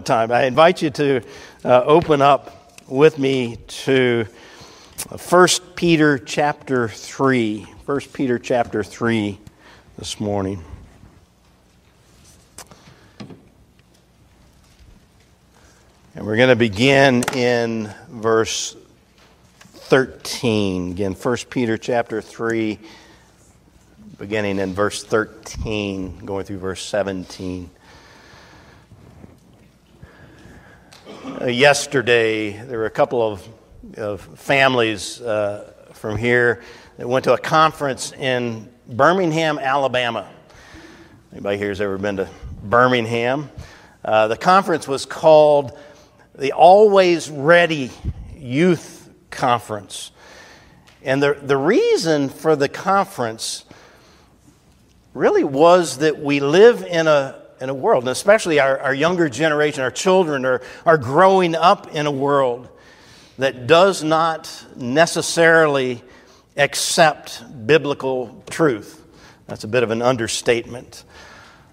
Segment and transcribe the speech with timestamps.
[0.00, 0.32] time.
[0.32, 1.22] I invite you to
[1.64, 4.26] uh, open up with me to
[5.28, 7.62] 1 Peter chapter 3.
[7.62, 9.38] 1 Peter chapter 3
[9.98, 10.62] this morning.
[16.14, 18.76] And we're going to begin in verse
[19.88, 20.90] 13.
[20.92, 22.78] Again, 1 Peter chapter 3,
[24.18, 27.70] beginning in verse 13, going through verse 17.
[31.28, 33.48] Yesterday, there were a couple of,
[33.96, 36.62] of families uh, from here
[36.96, 40.28] that went to a conference in Birmingham, Alabama.
[41.32, 42.28] Anybody here has ever been to
[42.62, 43.50] Birmingham?
[44.04, 45.78] Uh, the conference was called
[46.34, 47.90] the Always Ready
[48.34, 50.10] Youth Conference.
[51.02, 53.64] And the, the reason for the conference
[55.14, 59.28] really was that we live in a in a world, and especially our, our younger
[59.28, 62.68] generation, our children are, are growing up in a world
[63.38, 66.02] that does not necessarily
[66.56, 69.04] accept biblical truth.
[69.46, 71.04] That's a bit of an understatement.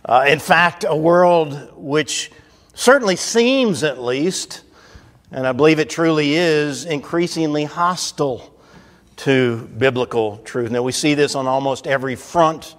[0.04, 2.32] Uh, in fact, a world which
[2.74, 4.62] certainly seems, at least,
[5.32, 8.54] and I believe it truly is, increasingly hostile
[9.18, 10.72] to biblical truth.
[10.72, 12.76] Now, we see this on almost every front.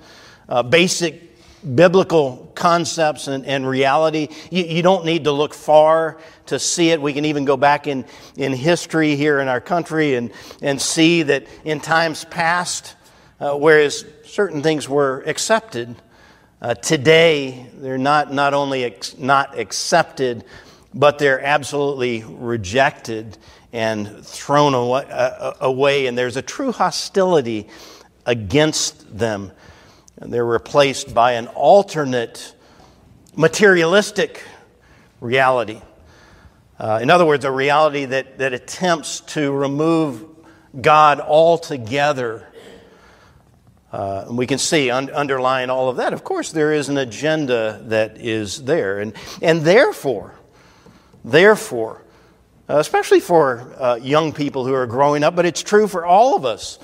[0.48, 1.36] Uh, basic
[1.75, 4.29] biblical concepts and, and reality.
[4.51, 7.01] You, you, don't need to look far to see it.
[7.01, 8.05] We can even go back in,
[8.37, 10.33] in history here in our country and,
[10.63, 12.95] and see that in times past,
[13.41, 15.97] uh, whereas certain things were accepted,
[16.61, 20.45] uh, today they're not, not only ex- not accepted,
[20.95, 23.37] but they're absolutely rejected
[23.73, 27.69] and thrown away, uh, away, and there's a true hostility
[28.25, 29.53] against them.
[30.19, 32.55] And they're replaced by an alternate
[33.34, 34.42] materialistic
[35.20, 35.81] reality.
[36.78, 40.25] Uh, in other words, a reality that, that attempts to remove
[40.78, 42.47] God altogether.
[43.92, 46.98] Uh, and we can see un- underlying all of that, of course, there is an
[46.98, 48.98] agenda that is there.
[48.98, 50.35] And, and therefore,
[51.24, 52.02] therefore,
[52.68, 56.36] uh, especially for uh, young people who are growing up, but it's true for all
[56.36, 56.79] of us.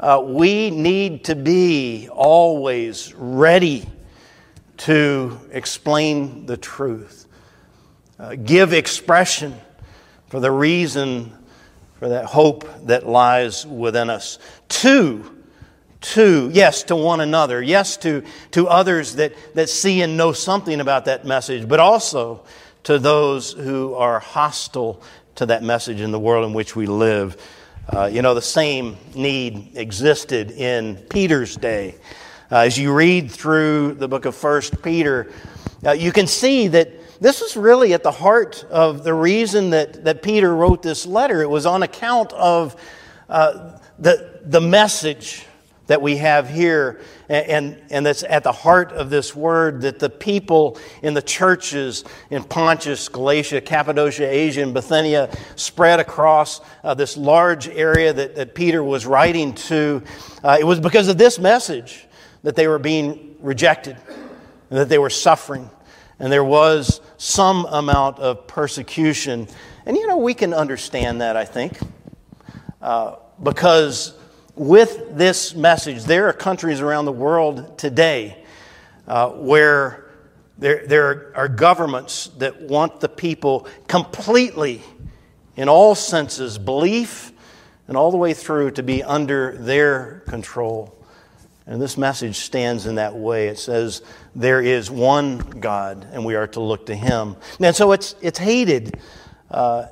[0.00, 3.84] Uh, we need to be always ready
[4.76, 7.26] to explain the truth,
[8.20, 9.58] uh, give expression
[10.28, 11.32] for the reason
[11.98, 14.38] for that hope that lies within us.
[14.68, 15.36] Two,
[16.00, 18.22] to, yes, to one another, yes, to,
[18.52, 22.44] to others that, that see and know something about that message, but also
[22.84, 25.02] to those who are hostile
[25.34, 27.36] to that message in the world in which we live.
[27.90, 31.94] Uh, you know, the same need existed in Peter's day.
[32.52, 35.32] Uh, as you read through the book of First Peter,
[35.86, 40.04] uh, you can see that this is really at the heart of the reason that,
[40.04, 41.40] that Peter wrote this letter.
[41.40, 42.76] It was on account of
[43.30, 45.46] uh, the, the message
[45.88, 47.00] that we have here,
[47.30, 52.04] and, and that's at the heart of this word that the people in the churches
[52.30, 58.54] in Pontus, Galatia, Cappadocia, Asia, and Bithynia spread across uh, this large area that, that
[58.54, 60.02] Peter was writing to.
[60.44, 62.06] Uh, it was because of this message
[62.42, 63.96] that they were being rejected,
[64.68, 65.70] and that they were suffering,
[66.18, 69.48] and there was some amount of persecution.
[69.86, 71.78] And you know, we can understand that, I think,
[72.82, 74.12] uh, because
[74.58, 78.44] with this message, there are countries around the world today
[79.06, 80.10] uh, where
[80.58, 84.82] there, there are governments that want the people completely,
[85.56, 87.32] in all senses, belief
[87.88, 90.94] and all the way through to be under their control.
[91.66, 93.48] And this message stands in that way.
[93.48, 94.02] It says
[94.34, 97.36] there is one God, and we are to look to Him.
[97.60, 98.98] And so it's, it's hated.
[99.50, 99.86] Uh,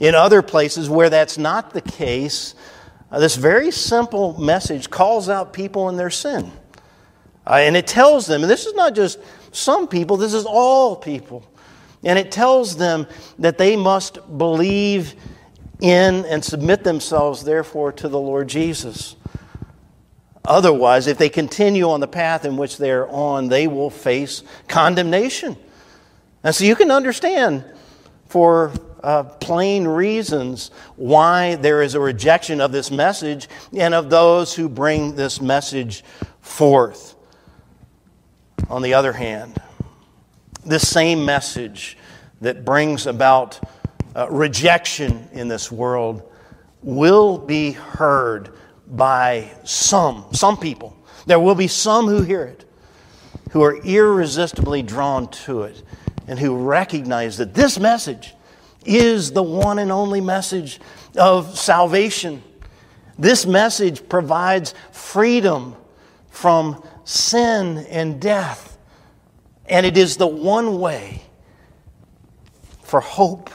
[0.00, 2.54] in other places where that's not the case,
[3.10, 6.52] uh, this very simple message calls out people in their sin.
[7.46, 9.18] Uh, and it tells them, and this is not just
[9.52, 11.42] some people, this is all people.
[12.04, 13.06] And it tells them
[13.38, 15.14] that they must believe
[15.80, 19.16] in and submit themselves, therefore, to the Lord Jesus.
[20.44, 25.56] Otherwise, if they continue on the path in which they're on, they will face condemnation.
[26.42, 27.64] And so you can understand
[28.26, 28.72] for
[29.02, 34.68] uh, plain reasons why there is a rejection of this message and of those who
[34.68, 36.04] bring this message
[36.40, 37.14] forth.
[38.68, 39.60] On the other hand,
[40.64, 41.96] this same message
[42.40, 43.60] that brings about
[44.14, 46.22] uh, rejection in this world
[46.82, 48.50] will be heard
[48.86, 50.96] by some, some people.
[51.26, 52.64] There will be some who hear it,
[53.50, 55.82] who are irresistibly drawn to it
[56.26, 58.34] and who recognize that this message
[58.84, 60.80] is the one and only message
[61.16, 62.42] of salvation.
[63.18, 65.74] This message provides freedom
[66.30, 68.78] from sin and death.
[69.66, 71.22] And it is the one way
[72.82, 73.50] for hope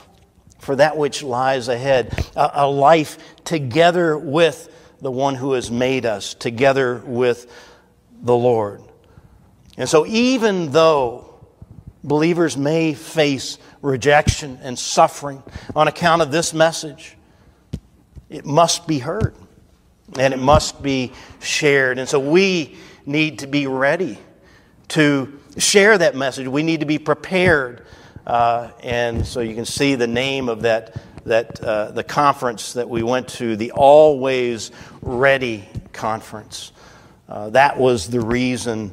[0.59, 4.69] for that which lies ahead, a, a life together with
[5.01, 7.51] the one who has made us, together with
[8.21, 8.81] the Lord.
[9.77, 11.47] And so, even though
[12.03, 15.43] believers may face rejection and suffering
[15.75, 17.15] on account of this message,
[18.29, 19.35] it must be heard
[20.17, 21.99] and it must be shared.
[21.99, 24.17] And so, we need to be ready
[24.89, 26.47] to share that message.
[26.47, 27.85] We need to be prepared.
[28.25, 30.95] Uh, and so, you can see the name of that
[31.25, 34.71] that uh, the conference that we went to, the Always
[35.01, 36.73] Ready Conference.
[37.29, 38.91] Uh, that was the reason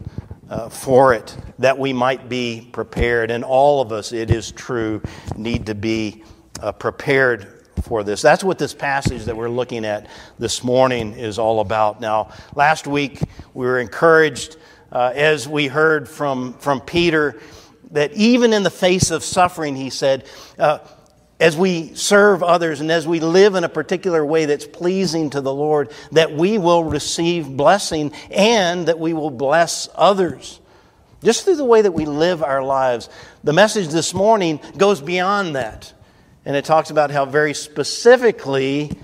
[0.50, 3.30] uh, for it, that we might be prepared.
[3.30, 5.00] And all of us, it is true,
[5.36, 6.24] need to be
[6.60, 8.20] uh, prepared for this.
[8.20, 10.08] That's what this passage that we're looking at
[10.38, 12.00] this morning is all about.
[12.00, 13.20] Now, last week
[13.54, 14.56] we were encouraged
[14.92, 17.40] uh, as we heard from, from Peter
[17.92, 20.24] that even in the face of suffering, he said,
[20.58, 20.78] uh,
[21.40, 25.40] as we serve others and as we live in a particular way that's pleasing to
[25.40, 30.60] the Lord, that we will receive blessing and that we will bless others.
[31.24, 33.08] Just through the way that we live our lives.
[33.42, 35.92] The message this morning goes beyond that.
[36.44, 38.98] And it talks about how very specifically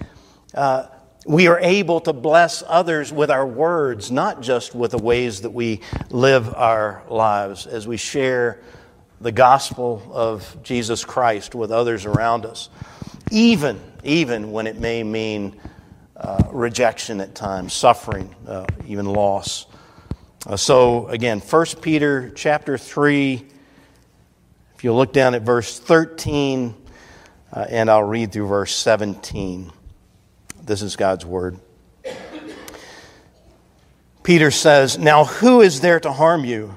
[0.55, 0.87] uh,
[1.27, 5.51] we are able to bless others with our words, not just with the ways that
[5.51, 5.81] we
[6.11, 8.61] live our lives as we share
[9.21, 12.69] the gospel of Jesus Christ with others around us,
[13.31, 15.59] even, even when it may mean
[16.17, 19.67] uh, rejection at times, suffering, uh, even loss.
[20.47, 23.47] Uh, so again, 1 Peter chapter 3,
[24.75, 26.75] if you look down at verse 13,
[27.53, 29.73] uh, and I'll read through verse 17.
[30.63, 31.59] This is God's word.
[34.23, 36.77] Peter says, Now who is there to harm you?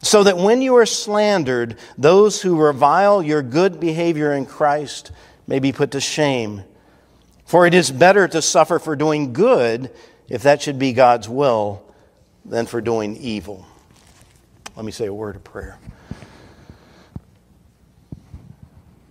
[0.00, 5.10] so that when you are slandered, those who revile your good behavior in Christ
[5.46, 6.62] may be put to shame.
[7.44, 9.90] For it is better to suffer for doing good,
[10.28, 11.82] if that should be God's will,
[12.44, 13.66] than for doing evil.
[14.76, 15.78] Let me say a word of prayer.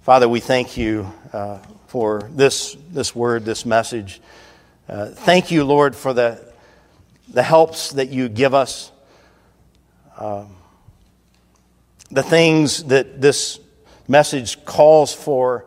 [0.02, 1.58] Father, we thank you uh,
[1.88, 4.22] for this, this word, this message.
[4.88, 6.54] Uh, thank you, Lord, for the,
[7.28, 8.92] the helps that you give us.
[10.18, 10.57] Um,
[12.10, 13.60] the things that this
[14.08, 15.66] message calls for,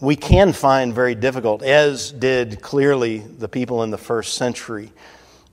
[0.00, 4.92] we can find very difficult, as did clearly the people in the first century.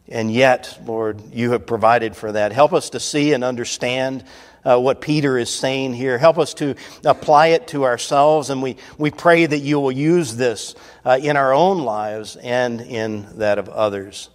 [0.07, 2.51] And yet, Lord, you have provided for that.
[2.51, 4.23] Help us to see and understand
[4.63, 6.17] uh, what Peter is saying here.
[6.19, 10.35] Help us to apply it to ourselves, and we, we pray that you will use
[10.35, 10.75] this
[11.05, 14.29] uh, in our own lives and in that of others.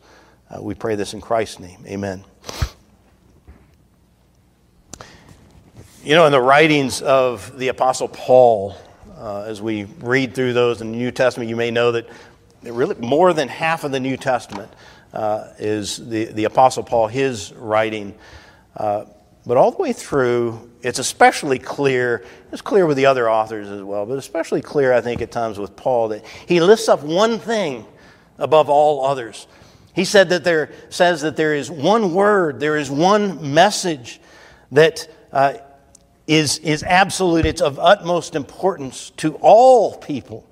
[0.50, 1.84] Uh, we pray this in Christ's name.
[1.86, 2.24] Amen.
[6.02, 8.74] You know, in the writings of the Apostle Paul,
[9.18, 12.08] uh, as we read through those in the New Testament, you may know that
[12.62, 14.72] really more than half of the New Testament
[15.12, 18.14] uh, is the, the Apostle Paul, his writing.
[18.74, 19.04] Uh,
[19.44, 23.82] but all the way through, it's especially clear, it's clear with the other authors as
[23.82, 27.38] well, but especially clear, I think, at times with Paul, that he lifts up one
[27.38, 27.84] thing
[28.38, 29.46] above all others.
[29.94, 34.18] He said that there says that there is one word, there is one message
[34.72, 35.58] that uh,
[36.30, 40.48] is, is absolute, it's of utmost importance to all people.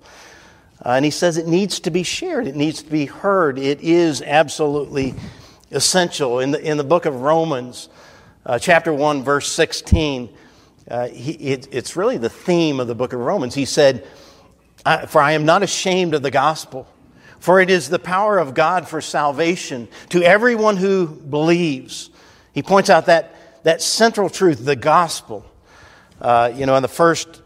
[0.85, 3.61] Uh, and he says it needs to be shared, it needs to be heard.
[3.61, 5.15] It is absolutely
[5.71, 6.41] essential.
[6.41, 7.89] In the, in the book of Romans,
[8.45, 10.29] uh, chapter 1, verse 16,
[10.91, 13.55] uh, he, it, it's really the theme of the book of Romans.
[13.55, 14.05] He said,
[15.07, 16.89] For I am not ashamed of the gospel,
[17.39, 22.11] for it is the power of God for salvation to everyone who believes.
[22.53, 25.45] He points out that, that central truth, the gospel.
[26.21, 27.43] Uh, you know, in the first,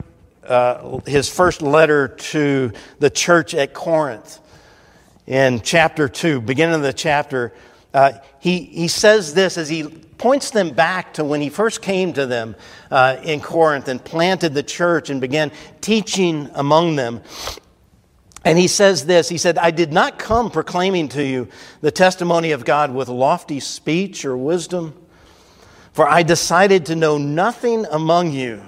[0.46, 4.40] uh, his first letter to the church at Corinth,
[5.26, 7.52] in chapter 2, beginning of the chapter,
[7.94, 12.12] uh, he, he says this as he points them back to when he first came
[12.12, 12.56] to them
[12.90, 15.50] uh, in Corinth and planted the church and began
[15.80, 17.20] teaching among them.
[18.44, 21.48] And he says this He said, I did not come proclaiming to you
[21.80, 24.94] the testimony of God with lofty speech or wisdom,
[25.92, 28.62] for I decided to know nothing among you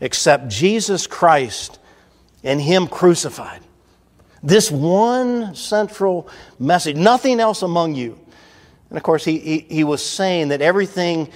[0.00, 1.78] except Jesus Christ
[2.44, 3.60] and Him crucified.
[4.42, 6.28] This one central
[6.58, 8.18] message, nothing else among you.
[8.90, 11.30] And of course, he, he, he, was saying that everything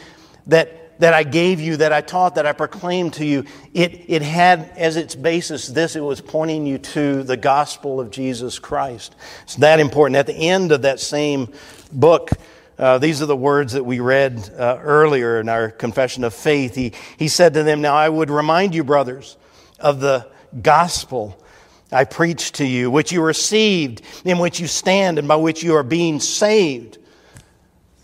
[0.49, 4.23] that, that I gave you, that I taught, that I proclaimed to you, it, it
[4.23, 9.14] had as its basis this it was pointing you to the gospel of Jesus Christ.
[9.44, 10.16] It's that important.
[10.16, 11.52] At the end of that same
[11.92, 12.30] book,
[12.78, 16.75] uh, these are the words that we read uh, earlier in our confession of faith.
[16.75, 19.37] He, he said to them, Now I would remind you, brothers,
[19.80, 20.26] of the
[20.62, 21.42] gospel
[21.90, 25.75] I preached to you, which you received, in which you stand, and by which you
[25.76, 26.99] are being saved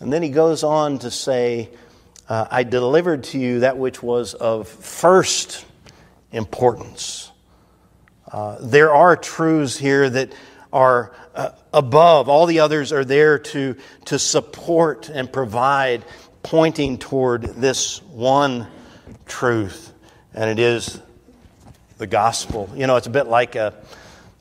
[0.03, 1.69] and then he goes on to say,
[2.27, 5.65] uh, I delivered to you that which was of first
[6.33, 7.31] importance.
[8.29, 10.33] Uh, there are truths here that
[10.73, 12.27] are uh, above.
[12.27, 13.75] All the others are there to,
[14.05, 16.03] to support and provide,
[16.41, 18.67] pointing toward this one
[19.25, 19.93] truth,
[20.33, 20.99] and it is
[21.99, 22.69] the gospel.
[22.75, 23.73] You know, it's a bit like a,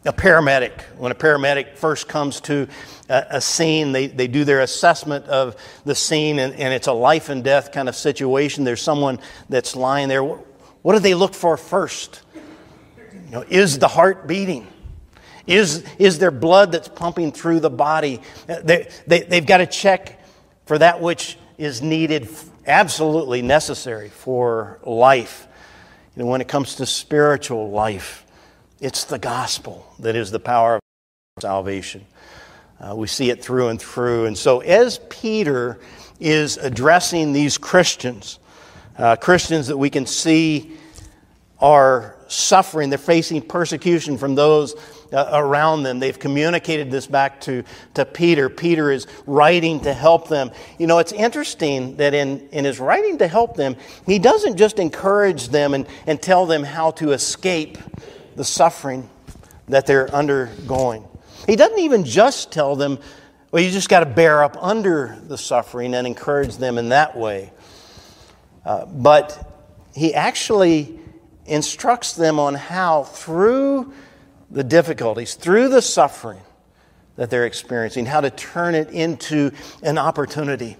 [0.05, 0.81] a paramedic.
[0.97, 2.67] When a paramedic first comes to
[3.09, 6.93] a, a scene, they, they do their assessment of the scene, and, and it's a
[6.93, 8.65] life and death kind of situation.
[8.65, 9.21] There's someone
[9.51, 10.25] that's lying there.
[10.25, 12.23] What do they look for first?
[12.35, 14.67] You know, is the heart beating?
[15.47, 18.21] Is, is there blood that's pumping through the body?
[18.47, 20.21] They, they, they've got to check
[20.67, 22.29] for that which is needed,
[22.67, 25.47] absolutely necessary for life.
[26.17, 28.25] You know, when it comes to spiritual life,
[28.81, 30.83] it's the gospel that is the power of
[31.41, 32.05] salvation.
[32.81, 34.27] Uh, we see it through and through.
[34.27, 35.79] And so, as Peter
[36.19, 38.39] is addressing these Christians,
[38.99, 40.77] uh, Christians that we can see
[41.61, 44.75] are suffering, they're facing persecution from those
[45.13, 45.99] uh, around them.
[45.99, 47.65] They've communicated this back to,
[47.95, 48.49] to Peter.
[48.49, 50.51] Peter is writing to help them.
[50.79, 53.77] You know, it's interesting that in, in his writing to help them,
[54.07, 57.79] he doesn't just encourage them and, and tell them how to escape
[58.37, 59.09] the suffering
[59.69, 61.07] that they're undergoing.
[61.47, 62.99] He doesn't even just tell them,
[63.51, 67.17] well, you just got to bear up under the suffering and encourage them in that
[67.17, 67.53] way.
[68.65, 69.53] Uh, but
[69.95, 70.99] he actually
[71.47, 73.93] instructs them on how, through
[74.53, 76.41] the difficulties, through the suffering
[77.17, 79.51] that they're experiencing, how to turn it into
[79.83, 80.77] an opportunity.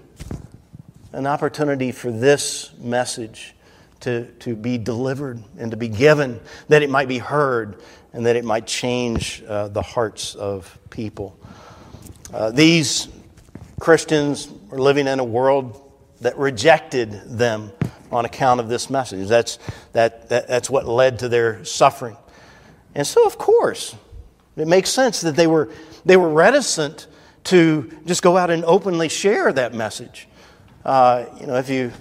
[1.11, 3.55] An opportunity for this message
[4.01, 6.39] to, to be delivered and to be given,
[6.69, 7.81] that it might be heard
[8.13, 11.37] and that it might change uh, the hearts of people.
[12.33, 13.07] Uh, these
[13.79, 17.71] Christians are living in a world that rejected them
[18.11, 19.27] on account of this message.
[19.27, 19.57] That's,
[19.93, 22.17] that, that, that's what led to their suffering.
[22.95, 23.95] And so, of course,
[24.55, 25.69] it makes sense that they were,
[26.05, 27.07] they were reticent
[27.45, 30.27] to just go out and openly share that message.
[30.85, 31.91] Uh, you know, if you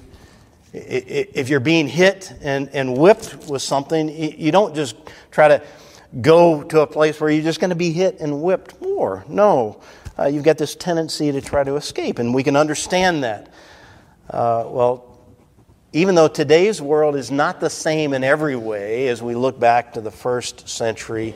[0.75, 4.97] if you're being hit and, and whipped with something, you don't just
[5.31, 5.63] try to
[6.21, 9.25] go to a place where you're just going to be hit and whipped more.
[9.29, 9.81] No.
[10.19, 13.53] Uh, you've got this tendency to try to escape, and we can understand that.
[14.31, 15.12] Uh, well,
[15.93, 19.93] even though today's world is not the same in every way as we look back
[19.95, 21.35] to the first century,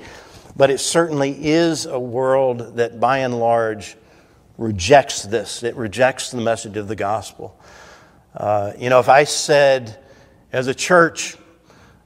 [0.56, 3.96] but it certainly is a world that by and large
[4.56, 5.62] rejects this.
[5.62, 7.60] It rejects the message of the gospel.
[8.34, 9.98] Uh, you know, if I said,
[10.52, 11.36] as a church,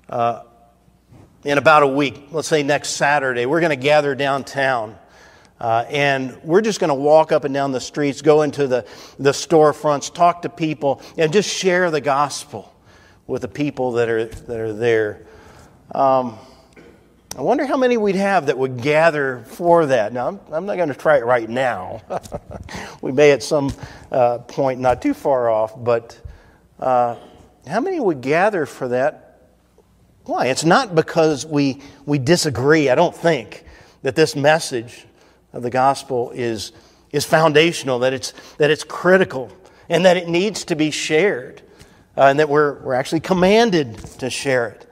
[0.08, 0.42] uh,
[1.44, 4.98] in about a week, let's say next Saturday, we're going to gather downtown.
[5.60, 8.86] Uh, and we're just going to walk up and down the streets, go into the,
[9.18, 12.74] the storefronts, talk to people, and just share the gospel
[13.26, 15.26] with the people that are, that are there.
[15.94, 16.38] Um,
[17.36, 20.14] I wonder how many we'd have that would gather for that.
[20.14, 22.00] Now, I'm, I'm not going to try it right now.
[23.02, 23.70] we may at some
[24.10, 26.18] uh, point, not too far off, but
[26.80, 27.16] uh,
[27.68, 29.42] how many would gather for that?
[30.24, 30.46] Why?
[30.46, 33.64] It's not because we, we disagree, I don't think,
[34.02, 35.06] that this message
[35.52, 36.72] of the gospel is,
[37.12, 39.50] is foundational, that it's, that it's critical,
[39.88, 41.62] and that it needs to be shared,
[42.16, 44.86] uh, and that we're, we're actually commanded to share it.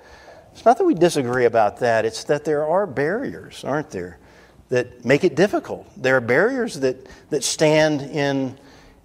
[0.53, 4.19] It's not that we disagree about that, it's that there are barriers, aren't there,
[4.71, 5.87] that make it difficult.
[5.97, 8.59] There are barriers that, that stand in,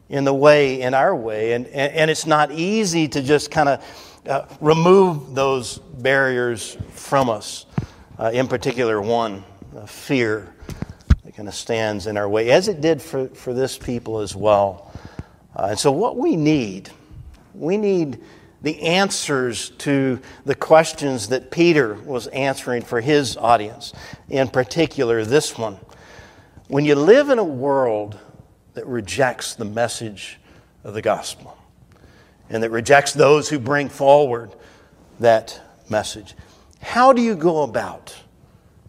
[0.10, 3.70] in the way, in our way, and, and, and it's not easy to just kind
[3.70, 7.66] of uh, remove those barriers from us.
[8.18, 9.44] Uh, in particular, one,
[9.76, 10.53] uh, fear.
[11.34, 14.36] It kind of stands in our way, as it did for, for this people as
[14.36, 14.92] well.
[15.56, 16.92] Uh, and so, what we need,
[17.56, 18.20] we need
[18.62, 23.94] the answers to the questions that Peter was answering for his audience,
[24.30, 25.80] in particular, this one.
[26.68, 28.20] When you live in a world
[28.76, 30.40] that rejects the message
[30.84, 31.58] of the gospel
[32.50, 34.56] and that rejects those who bring forward
[35.20, 35.60] that
[35.90, 36.36] message,
[36.80, 38.16] how do you go about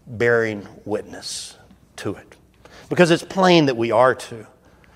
[0.05, 1.57] bearing witness
[1.95, 2.34] to it?
[2.89, 4.47] Because it's plain that we are to.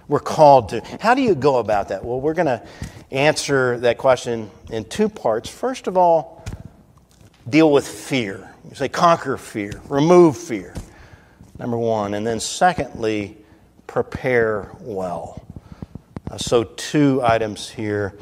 [0.08, 0.82] We're called to.
[1.00, 2.04] How do you go about that?
[2.04, 2.64] Well, we're going to
[3.12, 5.50] answer that question in two parts.
[5.50, 6.44] First of all,
[7.48, 8.50] deal with fear.
[8.68, 10.74] You say, conquer fear, remove fear.
[11.58, 12.14] Number one.
[12.14, 13.38] And then, secondly,
[13.88, 15.46] prepare well.
[16.30, 18.16] Uh, so, two items here.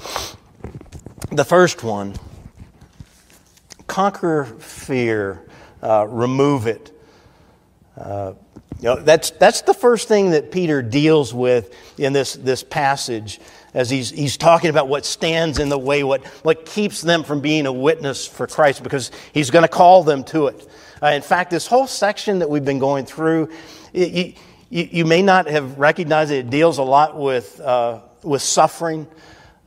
[1.32, 2.16] The first one
[3.88, 5.42] conquer fear,
[5.82, 6.92] uh, remove it.
[7.98, 8.34] Uh,
[8.80, 13.40] you know, that's, that's the first thing that Peter deals with in this, this passage
[13.74, 17.42] as he's, he's talking about what stands in the way, what, what keeps them from
[17.42, 20.68] being a witness for Christ, because he's going to call them to it.
[21.02, 23.50] Uh, in fact, this whole section that we've been going through,
[23.94, 24.38] it,
[24.70, 26.46] you, you, may not have recognized it.
[26.46, 29.08] It deals a lot with, uh, with suffering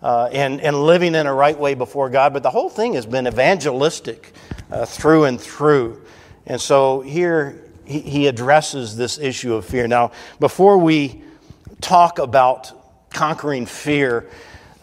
[0.02, 3.06] uh, and, and living in a right way before God, but the whole thing has
[3.06, 4.32] been evangelistic
[4.70, 6.02] uh, through and through.
[6.46, 9.88] And so here he, addresses this issue of fear.
[9.88, 11.22] Now, before we
[11.80, 12.72] talk about
[13.10, 14.28] conquering fear,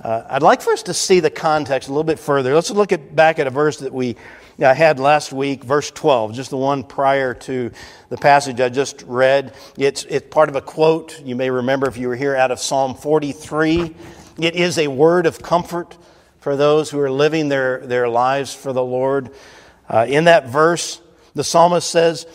[0.04, 2.54] uh, I'd like for us to see the context a little bit further.
[2.54, 4.16] Let's look at, back at a verse that we
[4.60, 7.72] uh, had last week, verse 12, just the one prior to
[8.10, 9.54] the passage I just read.
[9.78, 12.60] It's, it's part of a quote you may remember if you were here out of
[12.60, 13.96] Psalm 43.
[14.40, 15.98] It is a word of comfort
[16.40, 19.32] for those who are living their, their lives for the Lord.
[19.90, 21.02] Uh, in that verse,
[21.34, 22.26] the psalmist says,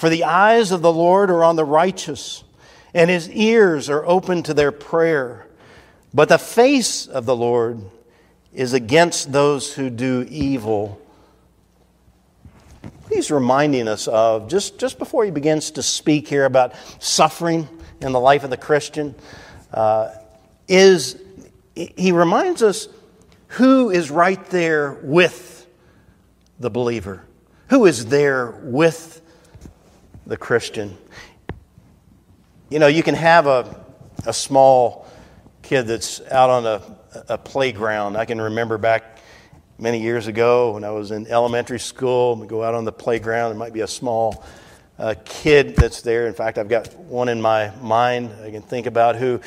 [0.00, 2.42] For the eyes of the Lord are on the righteous,
[2.94, 5.46] and his ears are open to their prayer.
[6.14, 7.82] But the face of the Lord
[8.50, 10.98] is against those who do evil.
[13.10, 17.68] He's reminding us of, just, just before he begins to speak here about suffering
[18.00, 19.14] in the life of the Christian,
[19.74, 20.12] uh,
[20.66, 21.20] is
[21.76, 22.88] he reminds us
[23.48, 25.66] who is right there with
[26.58, 27.22] the believer,
[27.68, 29.20] who is there with
[30.30, 30.96] the Christian.
[32.70, 33.84] You know, you can have a,
[34.24, 35.08] a small
[35.60, 36.82] kid that's out on a,
[37.30, 38.16] a playground.
[38.16, 39.18] I can remember back
[39.76, 43.50] many years ago when I was in elementary school, we go out on the playground.
[43.50, 44.44] There might be a small
[45.00, 46.28] uh, kid that's there.
[46.28, 49.40] In fact, I've got one in my mind I can think about who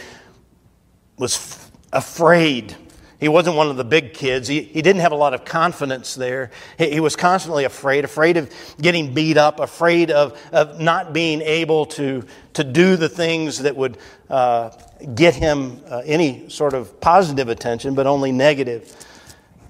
[1.18, 2.76] was f- afraid.
[3.24, 4.50] He wasn't one of the big kids.
[4.50, 6.52] He, he didn't have a lot of confidence there.
[6.78, 11.40] He, he was constantly afraid, afraid of getting beat up, afraid of, of not being
[11.40, 13.98] able to, to do the things that would
[14.30, 14.72] uh,
[15.16, 18.94] get him uh, any sort of positive attention, but only negative.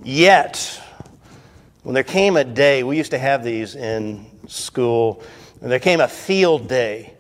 [0.03, 0.81] Yet,
[1.83, 5.21] when there came a day, we used to have these in school,
[5.61, 7.13] and there came a field day.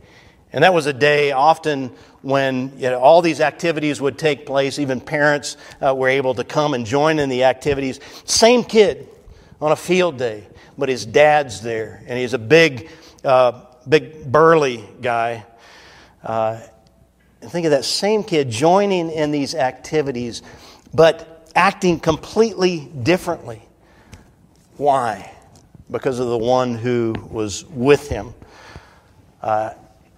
[0.51, 1.91] And that was a day often
[2.23, 4.79] when you know, all these activities would take place.
[4.79, 7.99] Even parents uh, were able to come and join in the activities.
[8.25, 9.07] Same kid
[9.61, 12.89] on a field day, but his dad's there, and he's a big,
[13.23, 15.45] uh, big burly guy.
[16.23, 16.59] Uh,
[17.41, 20.41] and think of that same kid joining in these activities,
[20.93, 23.61] but acting completely differently.
[24.77, 25.29] Why?
[25.91, 28.33] Because of the one who was with him.
[29.41, 29.71] Uh,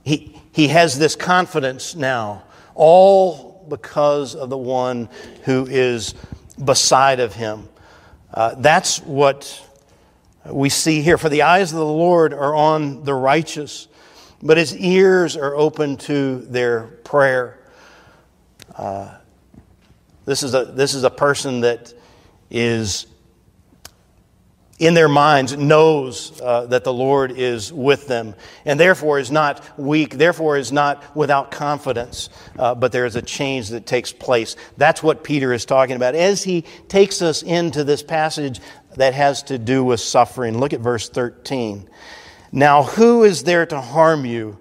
[0.03, 5.09] he, he has this confidence now, all because of the one
[5.43, 6.15] who is
[6.63, 7.67] beside of him.
[8.33, 9.61] Uh, that's what
[10.45, 11.17] we see here.
[11.17, 13.87] For the eyes of the Lord are on the righteous
[14.45, 17.59] but his ears are open to their prayer.
[18.75, 19.17] Uh,
[20.25, 21.93] this, is a, this is a person that
[22.51, 23.07] is
[24.77, 28.35] in their minds knows uh, that the Lord is with them
[28.65, 33.21] and therefore is not weak, therefore is not without confidence, uh, but there is a
[33.21, 34.57] change that takes place.
[34.75, 38.59] That's what Peter is talking about as he takes us into this passage
[38.97, 40.57] that has to do with suffering.
[40.57, 41.89] Look at verse 13.
[42.51, 44.59] Now, who is there to harm you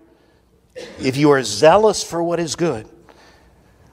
[1.00, 2.88] if you are zealous for what is good?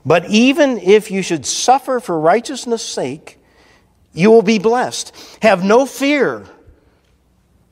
[0.05, 3.39] But even if you should suffer for righteousness' sake,
[4.13, 5.15] you will be blessed.
[5.41, 6.45] Have no fear,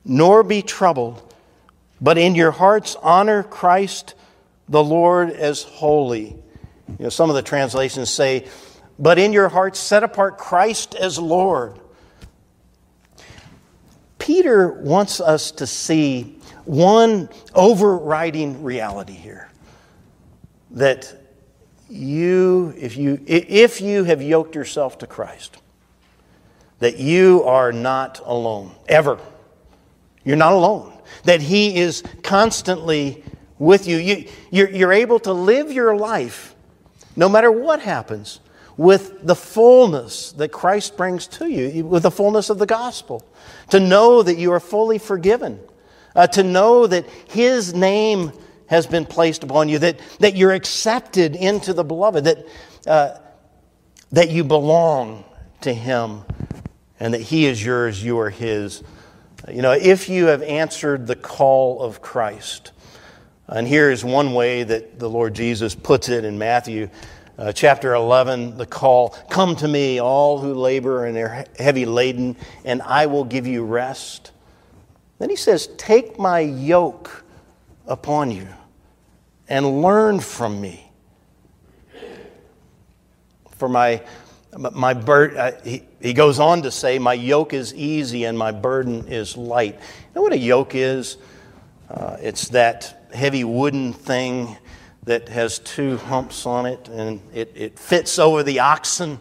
[0.04, 1.22] nor be troubled,
[2.00, 4.14] but in your hearts honor Christ
[4.68, 6.36] the Lord as holy.
[6.98, 8.46] You know, some of the translations say,
[8.98, 11.78] but in your hearts set apart Christ as Lord.
[14.18, 19.50] Peter wants us to see one overriding reality here
[20.72, 21.12] that
[21.88, 25.56] you, if you, if you have yoked yourself to Christ,
[26.80, 29.18] that you are not alone, ever.
[30.24, 30.92] You're not alone.
[31.24, 33.22] That He is constantly
[33.58, 33.98] with you.
[33.98, 36.54] you you're, you're able to live your life,
[37.16, 38.40] no matter what happens,
[38.76, 43.22] with the fullness that Christ brings to you, with the fullness of the gospel.
[43.70, 45.60] To know that you are fully forgiven,
[46.16, 48.32] uh, to know that His name
[48.68, 52.46] has been placed upon you, that, that you're accepted into the beloved, that,
[52.86, 53.18] uh,
[54.12, 55.24] that you belong
[55.60, 56.22] to Him,
[57.00, 58.84] and that He is yours, you are His.
[59.50, 62.72] You know, if you have answered the call of Christ,
[63.48, 66.90] and here is one way that the Lord Jesus puts it in Matthew
[67.40, 72.36] uh, chapter 11, the call Come to me, all who labor and are heavy laden,
[72.66, 74.32] and I will give you rest.
[75.18, 77.24] Then he says, Take my yoke
[77.86, 78.46] upon you
[79.48, 80.92] and learn from me.
[83.56, 84.02] For my,
[84.56, 88.50] my burden, uh, he, he goes on to say, My yoke is easy and my
[88.50, 89.74] burden is light.
[89.74, 91.16] You know what a yoke is?
[91.88, 94.56] Uh, it's that heavy wooden thing
[95.04, 99.20] that has two humps on it and it, it fits over the oxen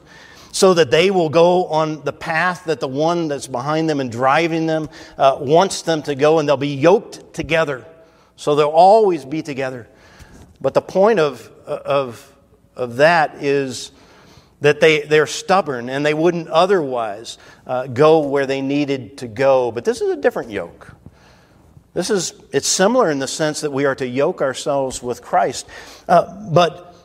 [0.51, 4.11] so that they will go on the path that the one that's behind them and
[4.11, 7.85] driving them uh, wants them to go, and they'll be yoked together.
[8.35, 9.87] So they'll always be together.
[10.59, 12.35] But the point of, of,
[12.75, 13.91] of that is
[14.61, 19.71] that they, they're stubborn and they wouldn't otherwise uh, go where they needed to go.
[19.71, 20.95] But this is a different yoke.
[21.93, 25.67] This is, it's similar in the sense that we are to yoke ourselves with Christ,
[26.07, 26.95] uh, but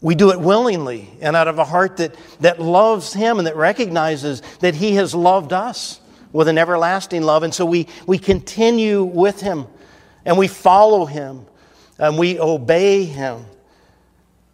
[0.00, 3.56] we do it willingly and out of a heart that, that loves Him and that
[3.56, 6.00] recognizes that He has loved us
[6.32, 7.42] with an everlasting love.
[7.42, 9.66] And so we, we continue with Him
[10.24, 11.46] and we follow Him
[11.98, 13.44] and we obey Him.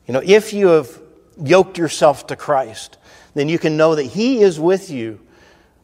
[0.07, 1.01] You know, if you have
[1.43, 2.99] yoked yourself to Christ,
[3.35, 5.21] then you can know that He is with you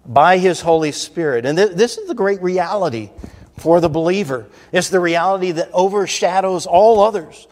[0.06, 1.46] by His Holy Spirit.
[1.46, 3.10] And th- this is the great reality
[3.58, 4.46] for the believer.
[4.72, 7.46] It's the reality that overshadows all others,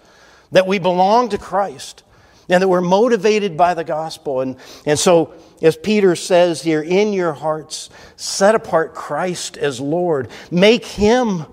[0.51, 2.03] that we belong to Christ
[2.49, 4.41] and that we're motivated by the gospel.
[4.41, 10.29] And, and so, as Peter says here, in your hearts, set apart Christ as Lord,
[10.51, 11.47] make Him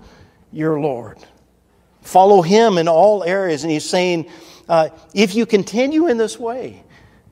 [0.52, 1.18] your Lord.
[2.02, 3.62] Follow Him in all areas.
[3.62, 4.28] And he's saying,
[4.70, 6.84] uh, if you continue in this way,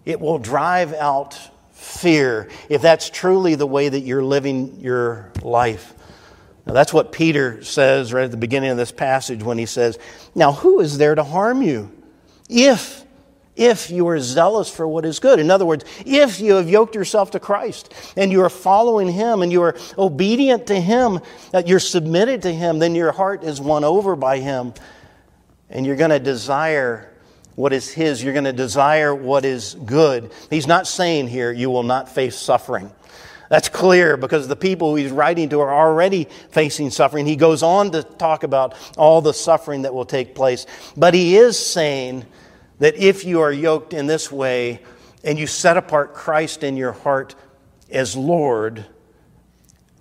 [0.04, 1.38] it will drive out
[1.70, 5.94] fear if that's truly the way that you're living your life.
[6.66, 10.00] Now, that's what Peter says right at the beginning of this passage when he says,
[10.34, 11.92] Now, who is there to harm you
[12.48, 13.04] if,
[13.54, 15.38] if you are zealous for what is good?
[15.38, 19.42] In other words, if you have yoked yourself to Christ and you are following Him
[19.42, 21.20] and you are obedient to Him,
[21.52, 24.74] that you're submitted to Him, then your heart is won over by Him
[25.70, 27.07] and you're going to desire
[27.58, 28.22] what is His.
[28.22, 30.30] You're going to desire what is good.
[30.48, 32.92] He's not saying here you will not face suffering.
[33.50, 37.26] That's clear because the people he's writing to are already facing suffering.
[37.26, 40.66] He goes on to talk about all the suffering that will take place.
[40.96, 42.26] But he is saying
[42.78, 44.80] that if you are yoked in this way
[45.24, 47.34] and you set apart Christ in your heart
[47.90, 48.86] as Lord,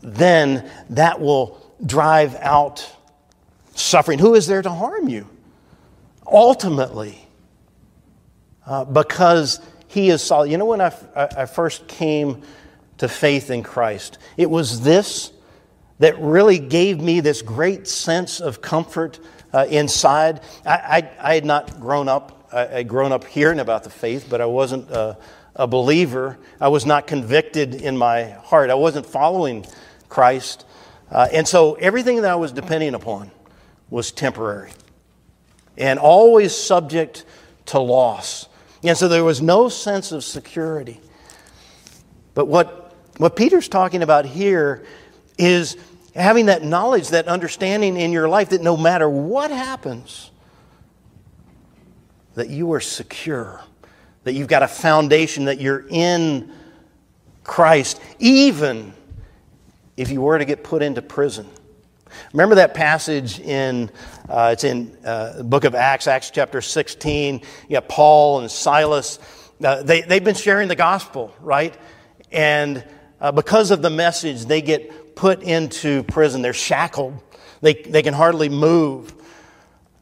[0.04, 2.88] then that will drive out
[3.74, 4.20] suffering.
[4.20, 5.28] Who is there to harm you?
[6.28, 7.27] Ultimately,
[8.68, 10.52] uh, because he is solid.
[10.52, 12.44] You know, when I, I first came
[12.98, 14.18] to faith in Christ.
[14.36, 15.32] It was this
[16.00, 19.20] that really gave me this great sense of comfort
[19.54, 20.42] uh, inside.
[20.66, 24.28] I, I, I, had not grown up, I had grown up hearing about the faith,
[24.30, 25.18] but I wasn't a,
[25.56, 26.38] a believer.
[26.60, 28.70] I was not convicted in my heart.
[28.70, 29.66] I wasn't following
[30.10, 30.66] Christ.
[31.10, 33.32] Uh, and so everything that I was depending upon
[33.90, 34.72] was temporary
[35.78, 37.24] and always subject
[37.68, 38.48] to loss.
[38.84, 41.02] And so there was no sense of security.
[42.34, 42.88] But what
[43.18, 44.86] what Peter's talking about here
[45.38, 45.76] is
[46.16, 50.32] having that knowledge, that understanding in your life that no matter what happens,
[52.36, 53.62] that you are secure,
[54.24, 56.52] that you've got a foundation, that you're in
[57.44, 58.94] Christ, even
[59.96, 61.48] if you were to get put into prison.
[62.34, 63.90] Remember that passage in
[64.30, 67.42] uh, it's in uh, the book of Acts, Acts chapter 16.
[67.70, 69.20] You Paul and Silas.
[69.64, 71.76] Uh, they, they've been sharing the gospel, right?
[72.32, 72.84] And
[73.22, 76.42] uh, because of the message, they get put into prison.
[76.42, 77.20] They're shackled,
[77.62, 79.14] they, they can hardly move.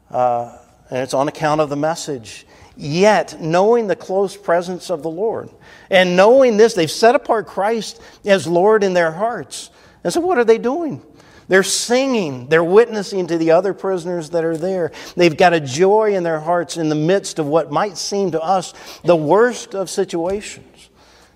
[0.10, 0.58] Uh,
[0.90, 2.46] and it's on account of the message.
[2.78, 5.50] Yet, knowing the close presence of the Lord
[5.90, 9.70] and knowing this, they've set apart Christ as Lord in their hearts.
[10.04, 11.02] And so, what are they doing?
[11.48, 14.92] They're singing, they're witnessing to the other prisoners that are there.
[15.16, 18.42] They've got a joy in their hearts in the midst of what might seem to
[18.42, 20.90] us the worst of situations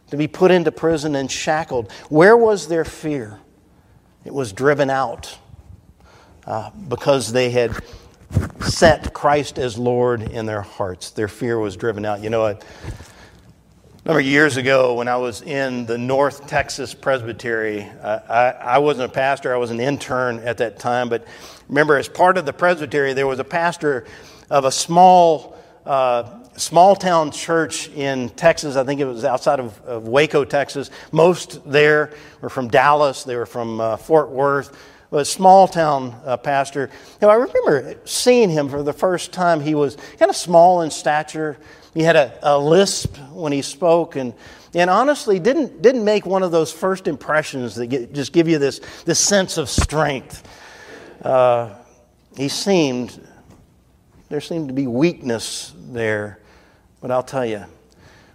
[0.09, 1.91] to be put into prison and shackled.
[2.09, 3.39] Where was their fear?
[4.25, 5.37] It was driven out
[6.45, 7.75] uh, because they had
[8.61, 11.11] set Christ as Lord in their hearts.
[11.11, 12.21] Their fear was driven out.
[12.21, 12.59] You know, a
[14.09, 18.77] number of years ago when I was in the North Texas Presbytery, uh, I, I
[18.79, 21.09] wasn't a pastor, I was an intern at that time.
[21.09, 21.27] But
[21.67, 24.07] remember, as part of the Presbytery, there was a pastor
[24.49, 28.77] of a small uh, small town church in Texas.
[28.77, 30.89] I think it was outside of, of Waco, Texas.
[31.11, 34.75] Most there were from Dallas, they were from uh, Fort Worth.
[35.11, 36.89] A small town uh, pastor.
[37.21, 39.59] Know, I remember seeing him for the first time.
[39.59, 41.57] He was kind of small in stature.
[41.93, 44.33] He had a, a lisp when he spoke, and,
[44.75, 48.59] and honestly, didn't, didn't make one of those first impressions that get, just give you
[48.59, 50.47] this, this sense of strength.
[51.23, 51.73] Uh,
[52.37, 53.19] he seemed,
[54.29, 56.39] there seemed to be weakness there.
[57.01, 57.65] But I'll tell you,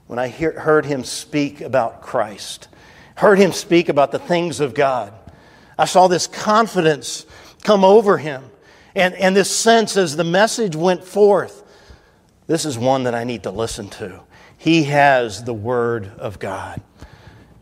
[0.06, 2.68] when I hear, heard him speak about Christ,
[3.14, 5.12] heard him speak about the things of God,
[5.78, 7.26] I saw this confidence
[7.62, 8.44] come over him
[8.94, 11.63] and, and this sense as the message went forth
[12.46, 14.22] this is one that I need to listen to.
[14.58, 16.80] He has the Word of God.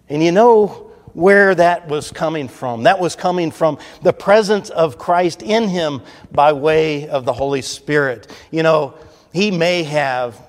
[0.09, 2.85] And you know where that was coming from?
[2.85, 7.63] That was coming from the presence of Christ in him by way of the Holy
[7.63, 8.31] Spirit.
[8.51, 8.95] You know,
[9.33, 10.41] he may have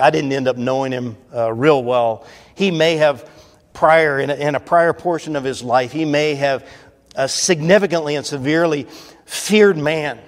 [0.00, 2.26] I didn't end up knowing him uh, real well.
[2.54, 3.28] He may have,
[3.72, 6.66] prior, in a, in a, prior portion of his life, he may have
[7.14, 8.86] uh, significantly and severely
[9.26, 10.18] feared man.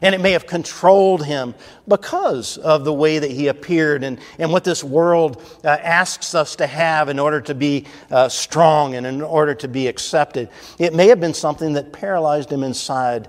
[0.00, 1.54] And it may have controlled him
[1.86, 6.56] because of the way that he appeared and, and what this world uh, asks us
[6.56, 10.48] to have in order to be uh, strong and in order to be accepted.
[10.78, 13.28] It may have been something that paralyzed him inside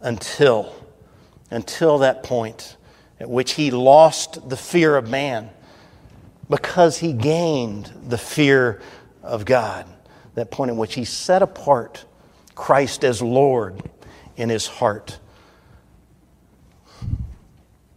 [0.00, 0.74] until,
[1.50, 2.76] until that point
[3.22, 5.48] at which he lost the fear of man
[6.50, 8.82] because he gained the fear
[9.22, 9.86] of God.
[10.34, 12.04] That point at which he set apart
[12.54, 13.80] Christ as Lord
[14.36, 15.18] in his heart.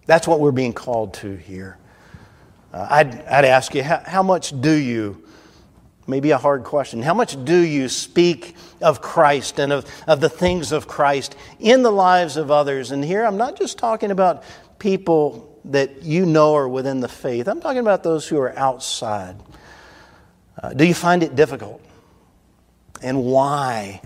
[0.05, 1.77] That's what we're being called to here.
[2.71, 5.23] Uh, I'd, I'd ask you, how, how much do you,
[6.07, 10.29] maybe a hard question, how much do you speak of Christ and of, of the
[10.29, 12.91] things of Christ in the lives of others?
[12.91, 14.43] And here I'm not just talking about
[14.77, 17.47] people that you know are within the faith.
[17.47, 19.37] I'm talking about those who are outside.
[20.61, 21.81] Uh, do you find it difficult?
[23.01, 24.01] And why?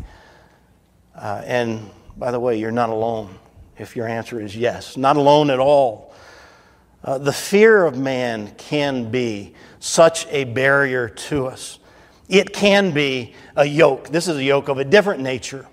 [1.14, 3.38] Uh, and by the way, you're not alone
[3.80, 4.98] if your answer is yes.
[4.98, 6.14] Not alone at all.
[7.04, 11.80] Uh, the fear of man can be such a barrier to us.
[12.28, 14.10] It can be a yoke.
[14.10, 15.66] This is a yoke of a different nature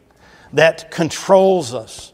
[0.53, 2.13] that controls us.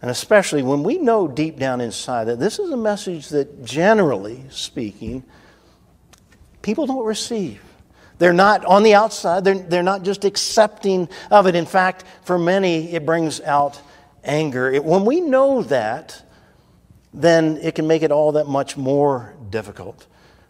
[0.00, 4.44] And especially when we know deep down inside that this is a message that, generally
[4.50, 5.22] speaking,
[6.62, 7.62] people don't receive.
[8.18, 11.54] They're not on the outside, they're, they're not just accepting of it.
[11.54, 13.80] In fact, for many, it brings out
[14.24, 14.70] anger.
[14.70, 16.22] It, when we know that,
[17.12, 20.06] then it can make it all that much more difficult.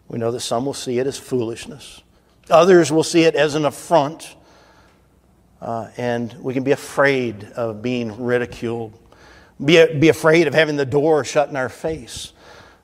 [0.07, 2.01] We know that some will see it as foolishness,
[2.49, 4.35] others will see it as an affront,
[5.61, 8.99] uh, and we can be afraid of being ridiculed
[9.63, 12.33] be, be afraid of having the door shut in our face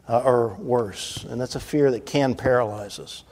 [0.07, 1.23] uh, or worse.
[1.23, 3.23] And that's a fear that can paralyze us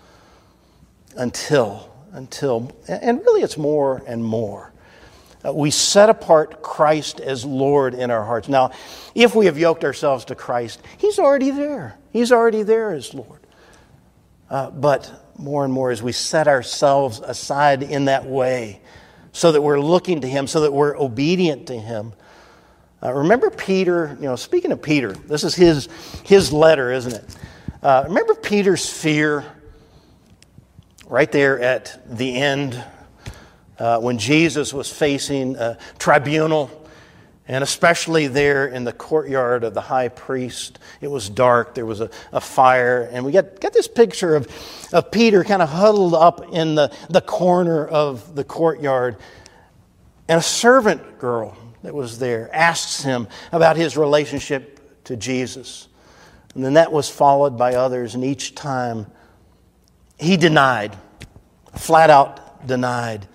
[1.15, 4.73] until, until, and really it's more and more.
[5.45, 8.49] Uh, we set apart Christ as Lord in our hearts.
[8.49, 8.71] Now,
[9.13, 11.97] if we have yoked ourselves to Christ, He's already there.
[12.11, 13.39] He's already there as Lord.
[14.49, 18.81] Uh, but more and more, as we set ourselves aside in that way,
[19.31, 22.13] so that we're looking to Him, so that we're obedient to Him,
[23.03, 25.87] uh, remember Peter, you know, speaking of Peter, this is his,
[26.25, 27.37] his letter, isn't it?
[27.83, 29.45] Uh, remember Peter's fear
[31.05, 32.83] right there at the end
[33.79, 36.69] uh, when Jesus was facing a tribunal,
[37.47, 40.79] and especially there in the courtyard of the high priest.
[40.99, 44.47] It was dark, there was a, a fire, and we got, got this picture of,
[44.93, 49.17] of Peter kind of huddled up in the, the corner of the courtyard,
[50.27, 55.87] and a servant girl that was there asks him about his relationship to Jesus.
[56.53, 59.05] And then that was followed by others, and each time
[60.17, 60.97] he denied,
[61.75, 63.27] flat out denied.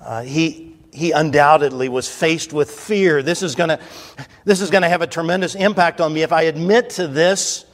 [0.00, 3.22] Uh, he, he undoubtedly was faced with fear.
[3.22, 6.22] This is going to have a tremendous impact on me.
[6.22, 7.64] If I admit to this,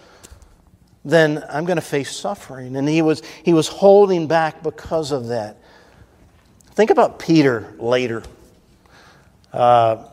[1.04, 2.76] then I'm going to face suffering.
[2.76, 5.58] And he was, he was holding back because of that.
[6.72, 8.22] Think about Peter later.
[9.52, 10.08] Uh,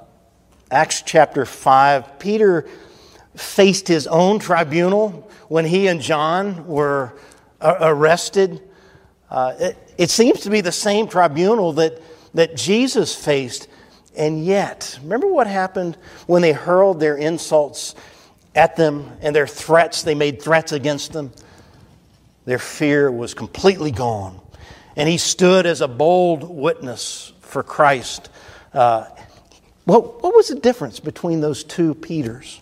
[0.69, 2.19] Acts chapter 5.
[2.19, 2.67] Peter
[3.35, 7.13] faced his own tribunal when he and John were
[7.59, 8.61] uh, arrested.
[9.29, 12.01] Uh, it, it seems to be the same tribunal that,
[12.33, 13.67] that Jesus faced.
[14.17, 17.93] And yet, remember what happened when they hurled their insults
[18.55, 20.01] at them and their threats?
[20.01, 21.31] They made threats against them.
[22.45, 24.41] Their fear was completely gone.
[24.95, 28.31] And he stood as a bold witness for Christ.
[28.73, 29.05] Uh,
[29.85, 32.59] what, what was the difference between those two Peters?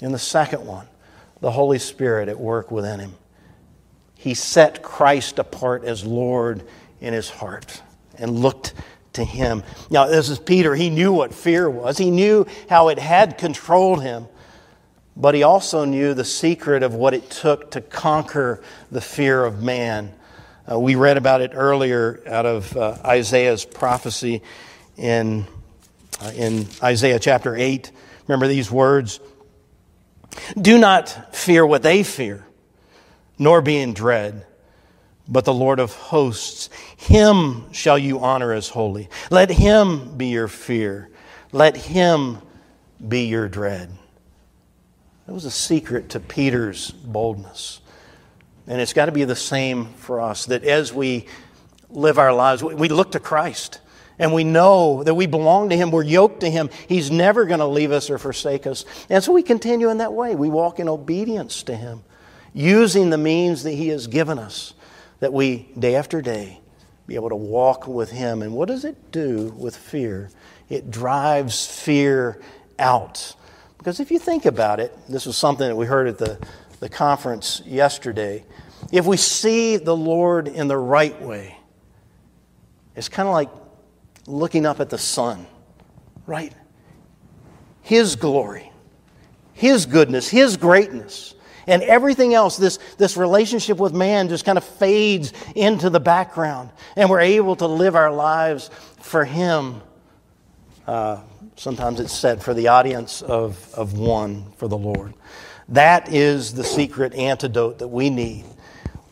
[0.00, 0.88] And the second one,
[1.40, 3.14] the Holy Spirit at work within him.
[4.20, 6.62] He set Christ apart as Lord
[7.00, 7.80] in his heart
[8.18, 8.74] and looked
[9.14, 9.62] to him.
[9.88, 10.74] Now, this is Peter.
[10.74, 14.26] He knew what fear was, he knew how it had controlled him,
[15.16, 19.62] but he also knew the secret of what it took to conquer the fear of
[19.62, 20.12] man.
[20.70, 24.42] Uh, we read about it earlier out of uh, Isaiah's prophecy
[24.98, 25.46] in,
[26.20, 27.90] uh, in Isaiah chapter 8.
[28.28, 29.18] Remember these words
[30.60, 32.44] Do not fear what they fear,
[33.40, 34.46] nor be in dread
[35.30, 36.68] but the Lord of hosts.
[36.96, 39.08] Him shall you honor as holy.
[39.30, 41.08] Let him be your fear.
[41.52, 42.38] Let him
[43.06, 43.90] be your dread.
[45.26, 47.80] That was a secret to Peter's boldness.
[48.66, 51.26] And it's got to be the same for us that as we
[51.88, 53.80] live our lives, we look to Christ
[54.18, 56.70] and we know that we belong to Him, we're yoked to Him.
[56.88, 58.84] He's never going to leave us or forsake us.
[59.08, 60.34] And so we continue in that way.
[60.34, 62.02] We walk in obedience to Him,
[62.52, 64.74] using the means that He has given us
[65.20, 66.60] that we, day after day,
[67.06, 68.42] be able to walk with Him.
[68.42, 70.30] And what does it do with fear?
[70.68, 72.40] It drives fear
[72.78, 73.34] out.
[73.78, 76.38] Because if you think about it, this was something that we heard at the,
[76.80, 78.44] the conference yesterday.
[78.92, 81.58] If we see the Lord in the right way,
[82.96, 83.50] it's kind of like
[84.26, 85.46] looking up at the sun,
[86.26, 86.52] right?
[87.82, 88.70] His glory,
[89.54, 91.34] His goodness, His greatness
[91.70, 96.70] and everything else, this, this relationship with man just kind of fades into the background.
[96.96, 99.80] And we're able to live our lives for Him.
[100.84, 101.20] Uh,
[101.54, 105.14] sometimes it's said for the audience of, of one for the Lord.
[105.68, 108.44] That is the secret antidote that we need,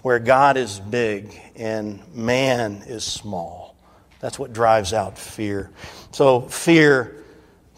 [0.03, 3.77] where God is big and man is small.
[4.18, 5.71] That's what drives out fear.
[6.11, 7.23] So, fear,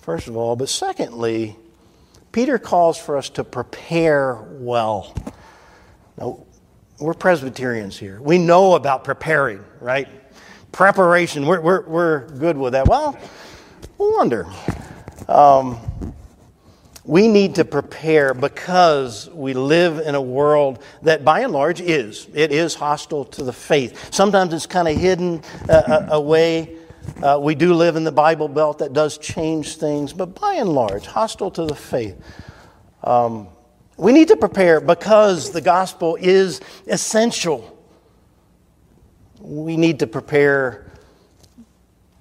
[0.01, 1.57] first of all, but secondly,
[2.33, 5.15] Peter calls for us to prepare well.
[6.19, 6.45] Now,
[7.01, 8.21] we're Presbyterians here.
[8.21, 10.07] We know about preparing, right?
[10.71, 12.87] Preparation, we're, we're, we're good with that.
[12.87, 13.19] Well,
[13.99, 14.47] we wonder.
[15.27, 15.79] Um,
[17.05, 22.29] we need to prepare because we live in a world that by and large is
[22.35, 26.77] it is hostile to the faith sometimes it's kind of hidden uh, uh away
[27.23, 30.71] uh, we do live in the Bible Belt that does change things, but by and
[30.71, 32.17] large, hostile to the faith.
[33.03, 33.49] Um,
[34.01, 37.79] we need to prepare because the gospel is essential.
[39.39, 40.91] We need to prepare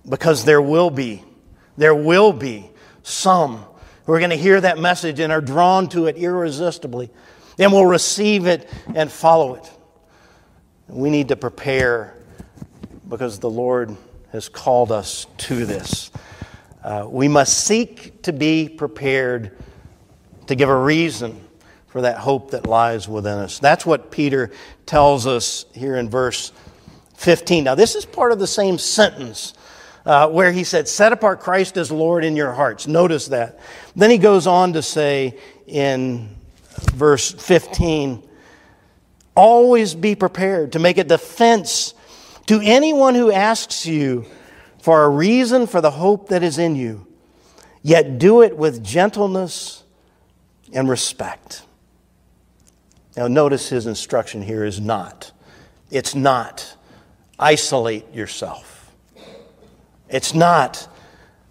[0.08, 1.24] because there will be,
[1.78, 2.70] there will be
[3.04, 3.64] some
[4.06, 7.10] who are going to hear that message and are drawn to it irresistibly
[7.58, 9.72] and will receive it and follow it.
[10.90, 12.14] We need to prepare
[13.08, 13.96] because the Lord
[14.34, 16.12] has called us to this.
[16.84, 19.58] Uh, we must seek to be prepared
[20.48, 21.46] to give a reason
[21.90, 23.60] for that hope that lies within us.
[23.60, 24.52] That's what Peter
[24.86, 26.52] tells us here in verse
[27.16, 27.64] 15.
[27.64, 29.54] Now, this is part of the same sentence
[30.06, 32.88] uh, where he said, Set apart Christ as Lord in your hearts.
[32.88, 33.60] Notice that.
[33.96, 36.36] Then he goes on to say in
[36.94, 38.24] verse 15,
[39.36, 41.94] Always be prepared to make a defense
[42.48, 44.26] to anyone who asks you
[44.82, 47.06] for a reason for the hope that is in you,
[47.82, 49.84] yet do it with gentleness
[50.74, 51.64] and respect.
[53.20, 55.34] Now, notice his instruction here is not.
[55.92, 56.78] It's not
[57.38, 58.96] isolate yourself.
[60.08, 60.88] It's not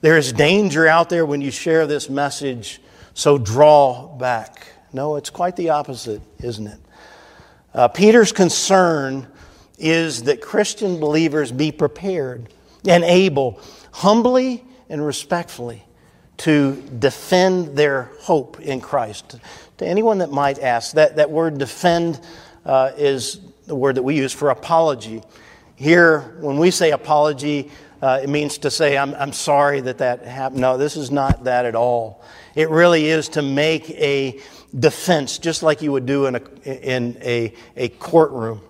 [0.00, 2.80] there is danger out there when you share this message,
[3.12, 4.66] so draw back.
[4.94, 6.78] No, it's quite the opposite, isn't it?
[7.74, 9.26] Uh, Peter's concern
[9.76, 12.48] is that Christian believers be prepared
[12.86, 13.60] and able,
[13.92, 15.84] humbly and respectfully,
[16.38, 19.38] to defend their hope in Christ.
[19.78, 22.20] To anyone that might ask, that, that word defend
[22.66, 25.22] uh, is the word that we use for apology.
[25.76, 27.70] Here, when we say apology,
[28.02, 30.60] uh, it means to say, I'm, I'm sorry that that happened.
[30.60, 32.24] No, this is not that at all.
[32.56, 34.40] It really is to make a
[34.76, 38.60] defense, just like you would do in a, in a, a courtroom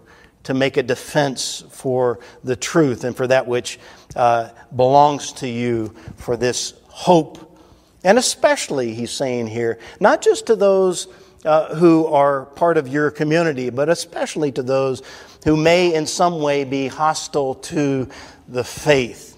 [0.45, 3.79] to make a defense for the truth and for that which
[4.15, 7.58] uh, belongs to you for this hope.
[8.05, 11.09] And especially, he's saying here, not just to those
[11.45, 15.03] uh, who are part of your community, but especially to those
[15.45, 18.09] who may in some way be hostile to
[18.49, 19.37] the faith,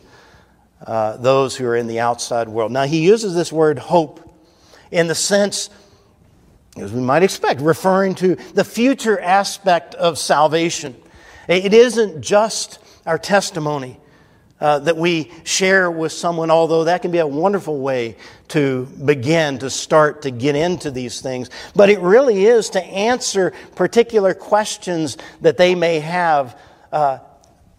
[0.86, 2.72] uh, those who are in the outside world.
[2.72, 4.26] Now, he uses this word hope
[4.90, 5.70] in the sense,
[6.76, 10.96] as we might expect, referring to the future aspect of salvation.
[11.48, 13.99] It isn't just our testimony
[14.60, 18.16] uh, that we share with someone, although that can be a wonderful way
[18.48, 21.50] to begin to start to get into these things.
[21.74, 26.58] But it really is to answer particular questions that they may have.
[26.92, 27.18] Uh,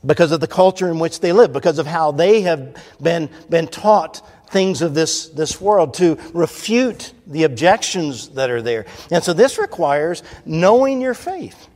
[0.06, 3.68] because of the culture in which they live, because of how they have been, been
[3.68, 8.86] taught things of this, this world, to refute the objections that are there.
[9.12, 11.68] And so this requires knowing your faith.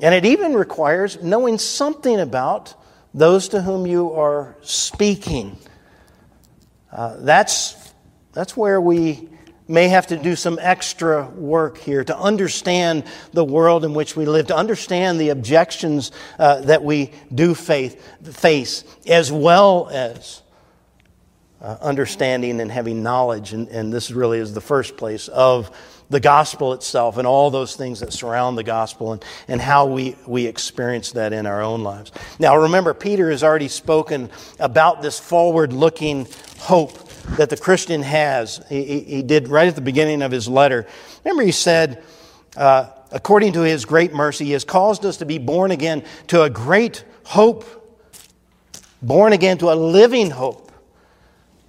[0.00, 2.74] And it even requires knowing something about
[3.14, 5.58] those to whom you are speaking.
[6.92, 7.92] Uh, that's,
[8.32, 9.28] that's where we
[9.68, 14.24] may have to do some extra work here to understand the world in which we
[14.24, 18.02] live, to understand the objections uh, that we do faith,
[18.34, 20.42] face, as well as
[21.60, 23.52] uh, understanding and having knowledge.
[23.52, 25.70] And, and this really is the first place of
[26.10, 30.16] the gospel itself and all those things that surround the gospel and, and how we,
[30.26, 32.12] we experience that in our own lives.
[32.38, 36.26] Now, remember, Peter has already spoken about this forward looking
[36.58, 38.64] hope that the Christian has.
[38.68, 40.86] He, he, did right at the beginning of his letter.
[41.24, 42.02] Remember, he said,
[42.56, 46.42] uh, according to his great mercy, he has caused us to be born again to
[46.42, 47.66] a great hope,
[49.02, 50.67] born again to a living hope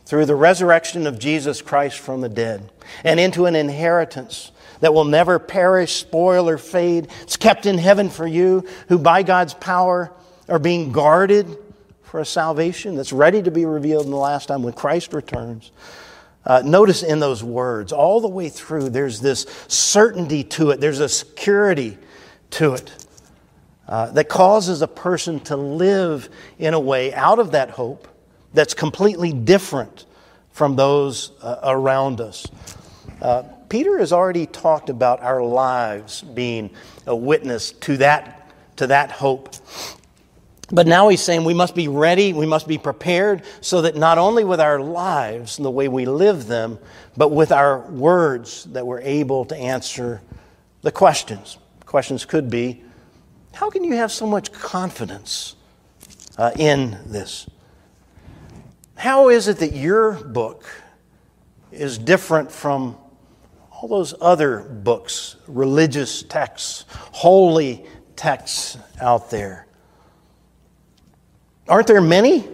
[0.09, 2.67] through the resurrection of Jesus Christ from the dead
[3.03, 7.09] and into an inheritance that will never perish, spoil, or fade.
[7.21, 10.11] It's kept in heaven for you who, by God's power,
[10.47, 11.55] are being guarded
[12.01, 15.71] for a salvation that's ready to be revealed in the last time when Christ returns.
[16.43, 21.01] Uh, notice in those words, all the way through, there's this certainty to it, there's
[21.01, 21.99] a security
[22.49, 23.05] to it
[23.87, 28.07] uh, that causes a person to live in a way out of that hope
[28.53, 30.05] that's completely different
[30.51, 32.45] from those uh, around us.
[33.21, 36.69] Uh, Peter has already talked about our lives being
[37.05, 39.55] a witness to that, to that hope.
[40.71, 44.17] But now he's saying we must be ready, we must be prepared so that not
[44.17, 46.79] only with our lives and the way we live them,
[47.17, 50.21] but with our words that we're able to answer
[50.81, 51.57] the questions.
[51.85, 52.83] Questions could be
[53.53, 55.55] how can you have so much confidence
[56.37, 57.49] uh, in this?
[58.99, 60.69] How is it that your book
[61.71, 62.97] is different from
[63.71, 67.85] all those other books, religious texts, holy
[68.17, 69.67] texts out there?
[71.69, 72.45] Aren't there many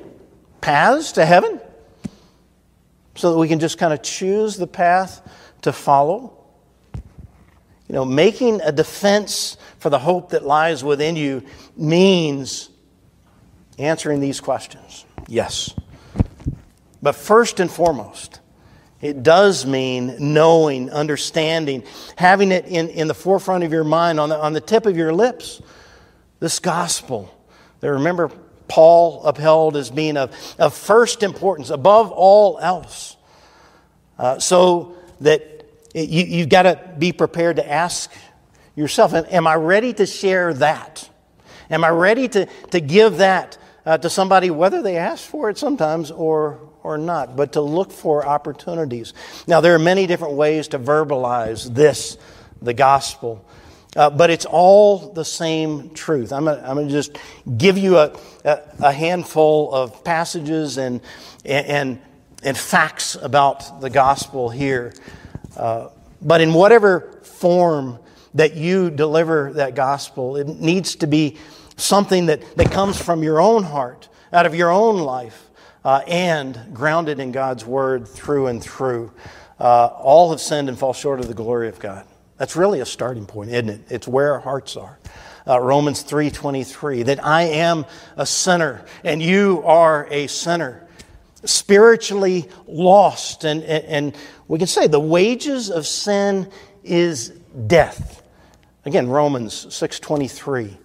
[0.62, 1.60] paths to heaven?
[3.16, 5.28] So that we can just kind of choose the path
[5.64, 6.46] to follow?
[7.88, 11.44] You know, making a defense for the hope that lies within you
[11.76, 12.70] means
[13.80, 15.06] answering these questions.
[15.28, 15.74] Yes.
[17.06, 18.40] But first and foremost,
[19.00, 21.84] it does mean knowing, understanding,
[22.16, 24.98] having it in, in the forefront of your mind, on the, on the tip of
[24.98, 25.62] your lips,
[26.40, 27.32] this gospel.
[27.82, 28.32] That remember,
[28.68, 33.18] Paul upheld as being of, of first importance, above all else.
[34.18, 35.44] Uh, so that
[35.94, 38.12] it, you, you've got to be prepared to ask
[38.76, 41.08] yourself, Am I ready to share that?
[41.70, 45.60] Am I ready to, to give that uh, to somebody, whether they ask for it
[45.60, 49.14] sometimes or, or not, but to look for opportunities.
[49.48, 52.18] Now, there are many different ways to verbalize this,
[52.62, 53.44] the gospel,
[53.96, 56.32] uh, but it's all the same truth.
[56.32, 57.18] I'm going to just
[57.58, 61.02] give you a, a, a, handful of passages and,
[61.44, 62.00] and,
[62.44, 64.94] and facts about the gospel here.
[65.58, 65.90] Uh,
[66.22, 67.98] but in whatever form
[68.36, 71.38] that you deliver that gospel, it needs to be
[71.78, 75.46] something that, that comes from your own heart, out of your own life
[75.86, 79.12] uh, and grounded in God's word through and through.
[79.60, 82.06] Uh, all have sinned and fall short of the glory of God.
[82.38, 83.82] That's really a starting point, isn't it?
[83.90, 85.00] It's where our hearts are.
[85.48, 87.86] Uh, Romans 3:23 that I am
[88.18, 90.88] a sinner and you are a sinner
[91.44, 94.16] spiritually lost and, and, and
[94.48, 96.50] we can say the wages of sin
[96.84, 97.30] is
[97.68, 98.24] death
[98.86, 100.76] again Romans 6:23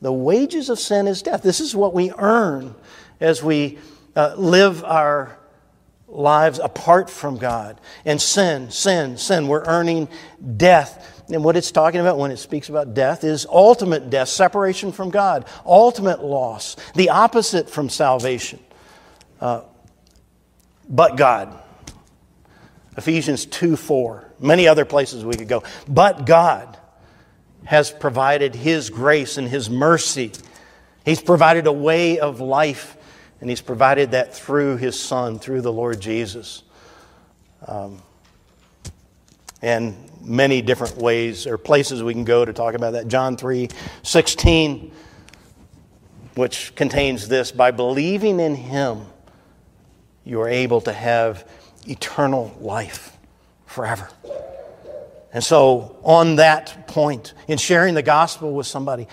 [0.00, 2.74] the wages of sin is death this is what we earn
[3.20, 3.78] as we
[4.16, 5.38] uh, live our
[6.08, 9.48] lives apart from God and sin, sin, sin.
[9.48, 10.08] We're earning
[10.56, 11.22] death.
[11.28, 15.10] and what it's talking about when it speaks about death is ultimate death, separation from
[15.10, 18.58] God, ultimate loss, the opposite from salvation.
[19.40, 19.62] Uh,
[20.88, 21.62] but God.
[22.96, 24.24] Ephesians 2 4.
[24.40, 25.62] Many other places we could go.
[25.86, 26.78] But God
[27.64, 30.32] has provided His grace and His mercy.
[31.04, 32.95] He's provided a way of life,
[33.40, 36.62] and He's provided that through His Son, through the Lord Jesus.
[37.66, 38.02] Um,
[39.62, 43.08] and many different ways or places we can go to talk about that.
[43.08, 43.68] John 3
[44.02, 44.92] 16,
[46.34, 49.06] which contains this by believing in Him,
[50.24, 51.48] you are able to have
[51.86, 53.16] eternal life
[53.66, 54.08] forever.
[55.32, 59.06] And so, on that point, in sharing the gospel with somebody,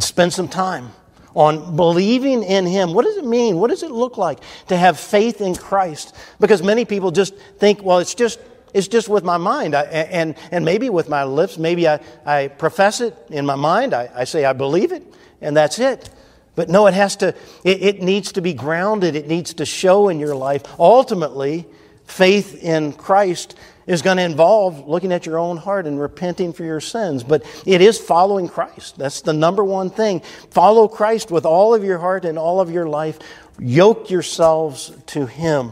[0.00, 0.90] spend some time
[1.36, 2.94] on believing in Him.
[2.94, 3.58] What does it mean?
[3.58, 6.16] What does it look like to have faith in Christ?
[6.40, 8.40] Because many people just think, well, it's just
[8.74, 11.56] it's just with my mind I, and, and maybe with my lips.
[11.56, 13.94] Maybe I, I profess it in my mind.
[13.94, 15.02] I, I say I believe it,
[15.40, 16.10] and that's it.
[16.56, 17.28] But no, it has to,
[17.64, 19.14] it, it needs to be grounded.
[19.14, 20.62] It needs to show in your life.
[20.78, 21.66] Ultimately,
[22.06, 23.56] faith in Christ
[23.86, 27.22] is going to involve looking at your own heart and repenting for your sins.
[27.22, 28.98] But it is following Christ.
[28.98, 30.20] That's the number one thing.
[30.50, 33.18] Follow Christ with all of your heart and all of your life.
[33.58, 35.70] Yoke yourselves to Him.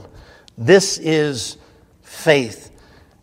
[0.56, 1.56] This is
[2.02, 2.70] faith.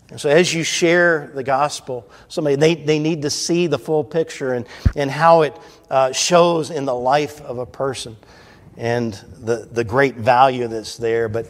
[0.09, 4.03] And so, as you share the gospel, somebody they, they need to see the full
[4.03, 4.67] picture and,
[4.97, 5.57] and how it
[5.89, 8.17] uh, shows in the life of a person
[8.75, 11.29] and the, the great value that's there.
[11.29, 11.47] But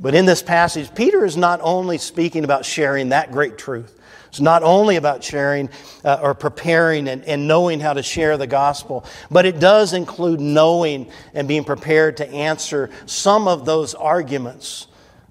[0.00, 4.40] but in this passage, Peter is not only speaking about sharing that great truth, it's
[4.40, 5.68] not only about sharing
[6.04, 10.40] uh, or preparing and, and knowing how to share the gospel, but it does include
[10.40, 14.88] knowing and being prepared to answer some of those arguments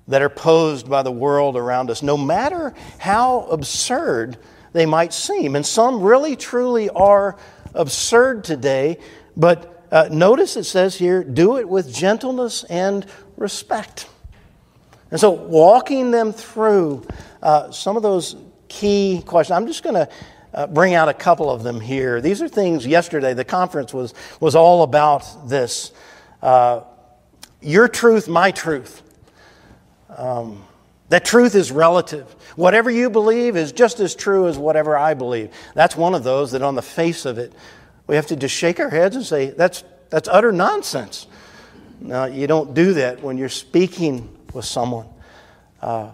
[0.08, 4.38] that are posed by the world around us, no matter how absurd
[4.72, 5.58] they might seem.
[5.58, 7.38] And some really, truly are
[7.74, 9.00] absurd today,
[9.36, 13.06] but uh, notice it says here do it with gentleness and
[13.36, 14.08] respect.
[15.14, 17.06] And so, walking them through
[17.44, 18.36] uh, some of those
[18.68, 20.10] key questions, I'm just going to
[20.56, 22.20] uh, bring out a couple of them here.
[22.20, 25.92] These are things yesterday, the conference was, was all about this
[26.42, 26.82] uh,
[27.62, 29.04] your truth, my truth.
[30.10, 30.64] Um,
[31.10, 32.36] that truth is relative.
[32.56, 35.52] Whatever you believe is just as true as whatever I believe.
[35.76, 37.54] That's one of those that, on the face of it,
[38.08, 41.28] we have to just shake our heads and say, that's, that's utter nonsense.
[42.02, 45.08] Now, you don't do that when you're speaking with someone.
[45.82, 46.12] Uh,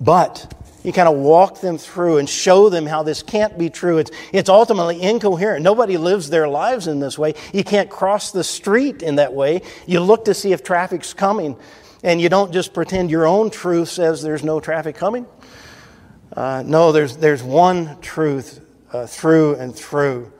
[0.00, 3.98] but you kind of walk them through and show them how this can't be true.
[3.98, 5.64] It's, it's ultimately incoherent.
[5.64, 7.34] Nobody lives their lives in this way.
[7.52, 9.62] You can't cross the street in that way.
[9.86, 11.56] You look to see if traffic's coming,
[12.04, 15.26] and you don't just pretend your own truth says there's no traffic coming.
[16.32, 18.60] Uh, no, there's, there's one truth
[18.92, 20.32] uh, through and through.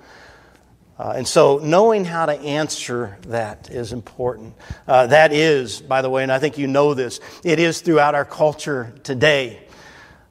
[0.99, 4.55] Uh, and so, knowing how to answer that is important.
[4.89, 8.15] Uh, that is, by the way, and I think you know this, it is throughout
[8.15, 9.61] our culture today.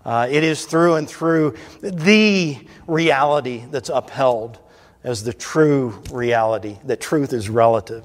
[0.03, 2.57] Uh, it is through and through the
[2.87, 4.59] reality that's upheld
[5.03, 8.03] as the true reality, that truth is relative.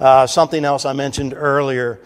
[0.00, 2.00] Uh, something else I mentioned earlier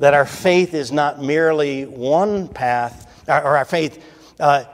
[0.00, 4.04] that our faith is not merely one path, or our faith
[4.40, 4.64] uh,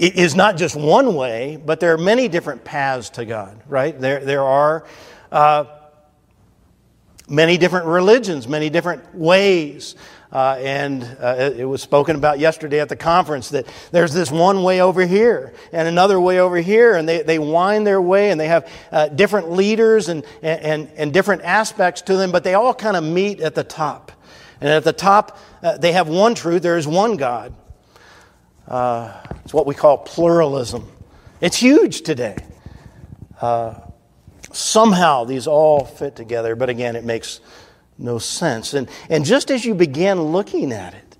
[0.00, 3.98] it is not just one way, but there are many different paths to God, right?
[4.00, 4.86] There, there are
[5.30, 5.64] uh,
[7.28, 9.96] many different religions, many different ways.
[10.32, 14.62] Uh, and uh, it was spoken about yesterday at the conference that there's this one
[14.62, 18.40] way over here and another way over here, and they, they wind their way and
[18.40, 22.72] they have uh, different leaders and, and, and different aspects to them, but they all
[22.72, 24.12] kind of meet at the top.
[24.62, 27.54] And at the top, uh, they have one truth there is one God.
[28.70, 29.12] Uh,
[29.44, 30.88] it's what we call pluralism.
[31.40, 32.36] It's huge today.
[33.40, 33.74] Uh,
[34.52, 37.40] somehow these all fit together, but again, it makes
[37.98, 38.72] no sense.
[38.72, 41.16] And, and just as you begin looking at it,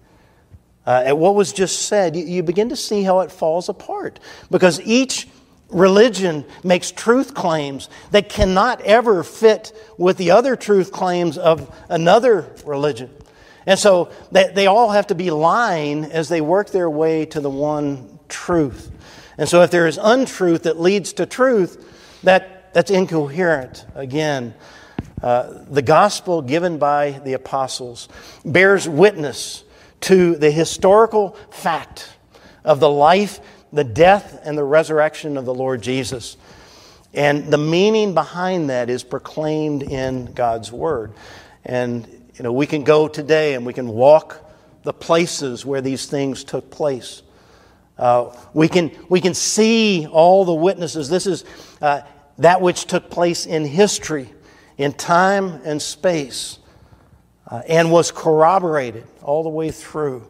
[0.86, 4.20] uh, at what was just said, you, you begin to see how it falls apart.
[4.50, 5.26] Because each
[5.70, 12.48] religion makes truth claims that cannot ever fit with the other truth claims of another
[12.64, 13.10] religion.
[13.66, 17.40] And so they, they all have to be lying as they work their way to
[17.40, 18.90] the one truth.
[19.36, 24.54] And so if there is untruth that leads to truth, that, that's incoherent again.
[25.22, 28.08] Uh, the gospel given by the apostles
[28.44, 29.64] bears witness
[30.00, 32.10] to the historical fact
[32.64, 33.40] of the life,
[33.72, 36.36] the death, and the resurrection of the Lord Jesus.
[37.12, 41.12] And the meaning behind that is proclaimed in God's Word.
[41.64, 42.06] And
[42.40, 44.50] you know, we can go today and we can walk
[44.82, 47.20] the places where these things took place.
[47.98, 51.10] Uh, we, can, we can see all the witnesses.
[51.10, 51.44] This is
[51.82, 52.00] uh,
[52.38, 54.32] that which took place in history,
[54.78, 56.60] in time and space,
[57.46, 60.26] uh, and was corroborated all the way through.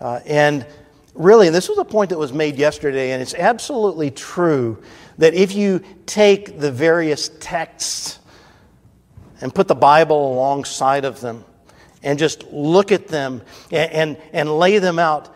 [0.00, 0.64] Uh, and
[1.12, 4.80] really, this was a point that was made yesterday, and it's absolutely true
[5.18, 8.20] that if you take the various texts
[9.42, 11.44] and put the Bible alongside of them
[12.02, 15.34] and just look at them and, and, and lay them out,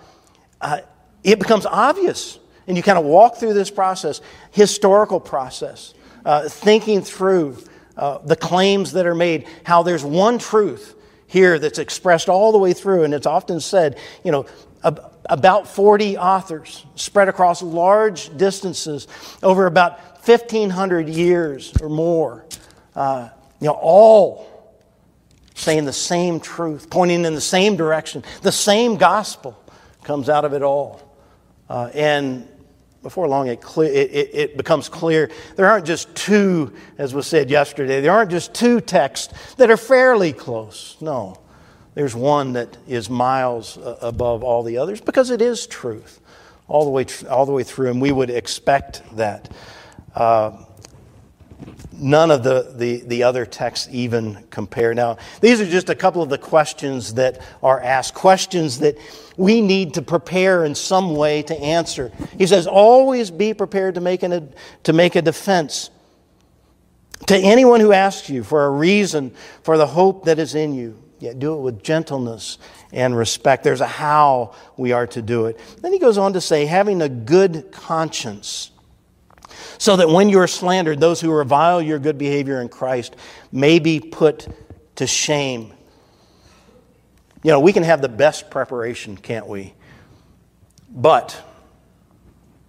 [0.61, 0.79] uh,
[1.23, 2.39] it becomes obvious.
[2.67, 4.21] And you kind of walk through this process,
[4.53, 5.93] historical process,
[6.25, 7.59] uh, thinking through
[7.97, 10.95] uh, the claims that are made, how there's one truth
[11.27, 13.05] here that's expressed all the way through.
[13.05, 14.47] And it's often said, you know,
[15.29, 19.09] about 40 authors spread across large distances
[19.43, 22.45] over about 1,500 years or more.
[22.95, 23.31] Uh,
[23.61, 24.47] you know, all
[25.55, 28.23] saying the same truth, pointing in the same direction.
[28.43, 29.59] The same gospel
[30.05, 31.03] comes out of it all.
[31.69, 32.47] Uh, and
[33.03, 37.51] before long, it, it, it, it, becomes clear there aren't just two, as was said
[37.51, 40.97] yesterday, there aren't just two texts that are fairly close.
[41.01, 41.41] No,
[41.95, 46.21] there's one that is miles uh, above all the others because it is truth
[46.69, 49.51] all the way, all the way through, and we would expect that.
[50.15, 50.65] Uh,
[51.93, 54.95] none of the, the, the other texts even compare.
[54.95, 58.97] Now, these are just a couple of the questions that are asked, questions that
[59.37, 62.13] we need to prepare in some way to answer.
[62.39, 64.53] He says, always be prepared to make, an,
[64.85, 65.91] to make a defense
[67.27, 71.03] to anyone who asks you for a reason for the hope that is in you.
[71.19, 72.59] Yet do it with gentleness
[72.93, 73.65] and respect.
[73.65, 75.59] There's a how we are to do it.
[75.81, 78.71] Then he goes on to say, having a good conscience
[79.79, 83.17] so that when you are slandered, those who revile your good behavior in Christ
[83.53, 84.49] may be put
[84.97, 85.73] to shame.
[87.43, 89.75] You know, we can have the best preparation, can't we?
[90.91, 91.41] But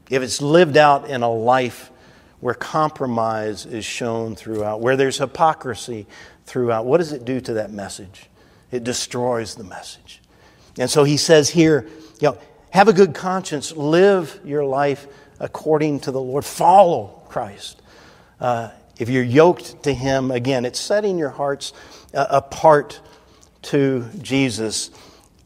[0.10, 1.92] if it's lived out in a life
[2.40, 6.06] where compromise is shown throughout, where there's hypocrisy
[6.46, 8.28] throughout, what does it do to that message?
[8.72, 10.22] It destroys the message.
[10.78, 11.88] And so he says here,
[12.20, 12.38] you know,
[12.70, 15.08] have a good conscience, live your life
[15.40, 16.46] according to the Lord.
[16.46, 17.82] Follow Christ.
[18.40, 18.70] Uh,
[19.00, 21.74] if you're yoked to Him, again, it's setting your hearts
[22.14, 23.00] uh, apart
[23.64, 24.92] to Jesus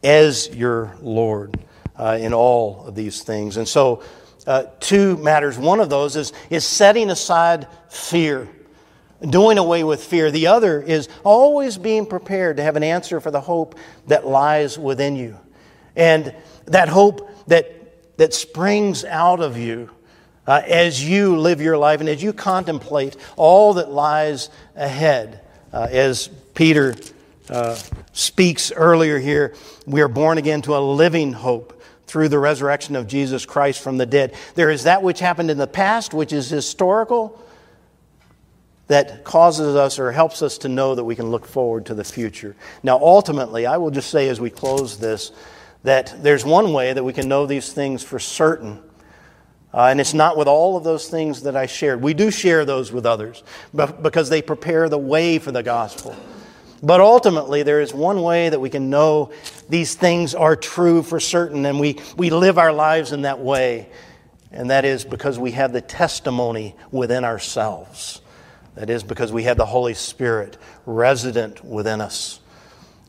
[0.02, 1.58] as your Lord
[1.96, 3.56] uh, in all of these things.
[3.56, 4.02] And so,
[4.46, 5.56] uh, two matters.
[5.56, 8.48] One of those is, is setting aside fear,
[9.20, 10.30] doing away with fear.
[10.30, 13.76] The other is always being prepared to have an answer for the hope
[14.08, 15.38] that lies within you.
[15.94, 16.34] And
[16.66, 17.81] that hope that
[18.16, 19.90] that springs out of you
[20.46, 25.40] uh, as you live your life and as you contemplate all that lies ahead.
[25.72, 26.94] Uh, as Peter
[27.48, 27.78] uh,
[28.12, 29.54] speaks earlier here,
[29.86, 33.96] we are born again to a living hope through the resurrection of Jesus Christ from
[33.96, 34.34] the dead.
[34.54, 37.42] There is that which happened in the past, which is historical,
[38.88, 42.04] that causes us or helps us to know that we can look forward to the
[42.04, 42.54] future.
[42.82, 45.32] Now, ultimately, I will just say as we close this,
[45.82, 48.82] that there's one way that we can know these things for certain.
[49.74, 52.02] Uh, and it's not with all of those things that I shared.
[52.02, 56.14] We do share those with others but because they prepare the way for the gospel.
[56.82, 59.30] But ultimately, there is one way that we can know
[59.68, 63.88] these things are true for certain, and we, we live our lives in that way.
[64.50, 68.20] And that is because we have the testimony within ourselves.
[68.74, 72.40] That is because we have the Holy Spirit resident within us.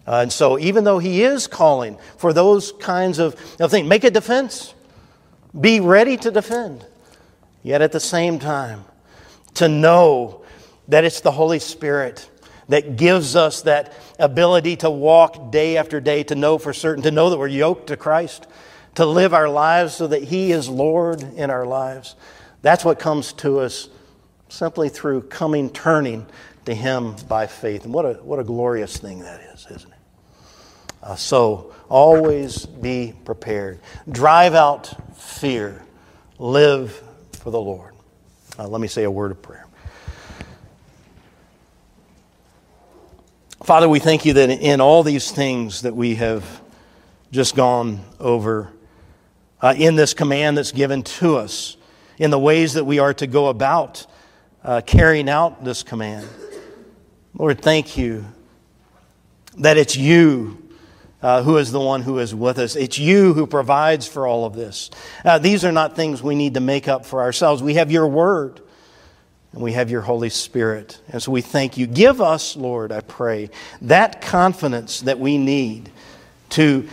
[0.05, 4.03] Uh, and so, even though he is calling for those kinds of, of things, make
[4.03, 4.73] a defense,
[5.59, 6.85] be ready to defend.
[7.61, 8.83] Yet at the same time,
[9.55, 10.43] to know
[10.89, 12.29] that it's the Holy Spirit
[12.69, 17.11] that gives us that ability to walk day after day, to know for certain, to
[17.11, 18.47] know that we're yoked to Christ,
[18.95, 22.15] to live our lives so that He is Lord in our lives.
[22.61, 23.89] That's what comes to us
[24.49, 26.25] simply through coming, turning
[26.65, 27.85] to Him by faith.
[27.85, 29.92] And what a, what a glorious thing that is, isn't it?
[31.03, 33.79] Uh, so always be prepared.
[34.09, 35.83] Drive out fear.
[36.39, 37.93] Live for the Lord.
[38.57, 39.67] Uh, let me say a word of prayer.
[43.63, 46.61] Father, we thank you that in all these things that we have
[47.31, 48.71] just gone over,
[49.61, 51.75] uh, in this command that's given to us,
[52.17, 54.05] in the ways that we are to go about
[54.63, 56.27] uh, carrying out this command,
[57.33, 58.25] Lord, thank you
[59.57, 60.62] that it's you
[61.23, 62.75] uh, who is the one who is with us.
[62.75, 64.91] It's you who provides for all of this.
[65.23, 67.63] Uh, these are not things we need to make up for ourselves.
[67.63, 68.59] We have your word
[69.53, 70.99] and we have your Holy Spirit.
[71.07, 71.87] And so we thank you.
[71.87, 73.49] Give us, Lord, I pray,
[73.83, 75.89] that confidence that we need
[76.49, 76.89] to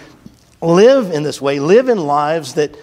[0.63, 2.77] live in this way, live in lives that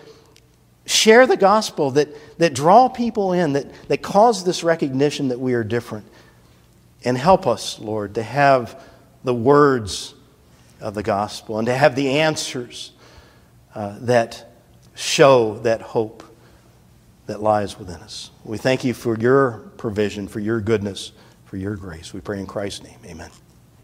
[0.86, 5.54] share the gospel that, that draw people in, that, that cause this recognition that we
[5.54, 6.08] are different.
[7.06, 8.84] And help us, Lord, to have
[9.24, 10.14] the words
[10.80, 12.92] of the gospel and to have the answers
[13.76, 14.52] uh, that
[14.96, 16.24] show that hope
[17.28, 18.32] that lies within us.
[18.44, 21.12] We thank you for your provision, for your goodness,
[21.46, 22.14] for your grace.
[22.14, 23.00] We pray in Christ's name.
[23.06, 23.30] Amen.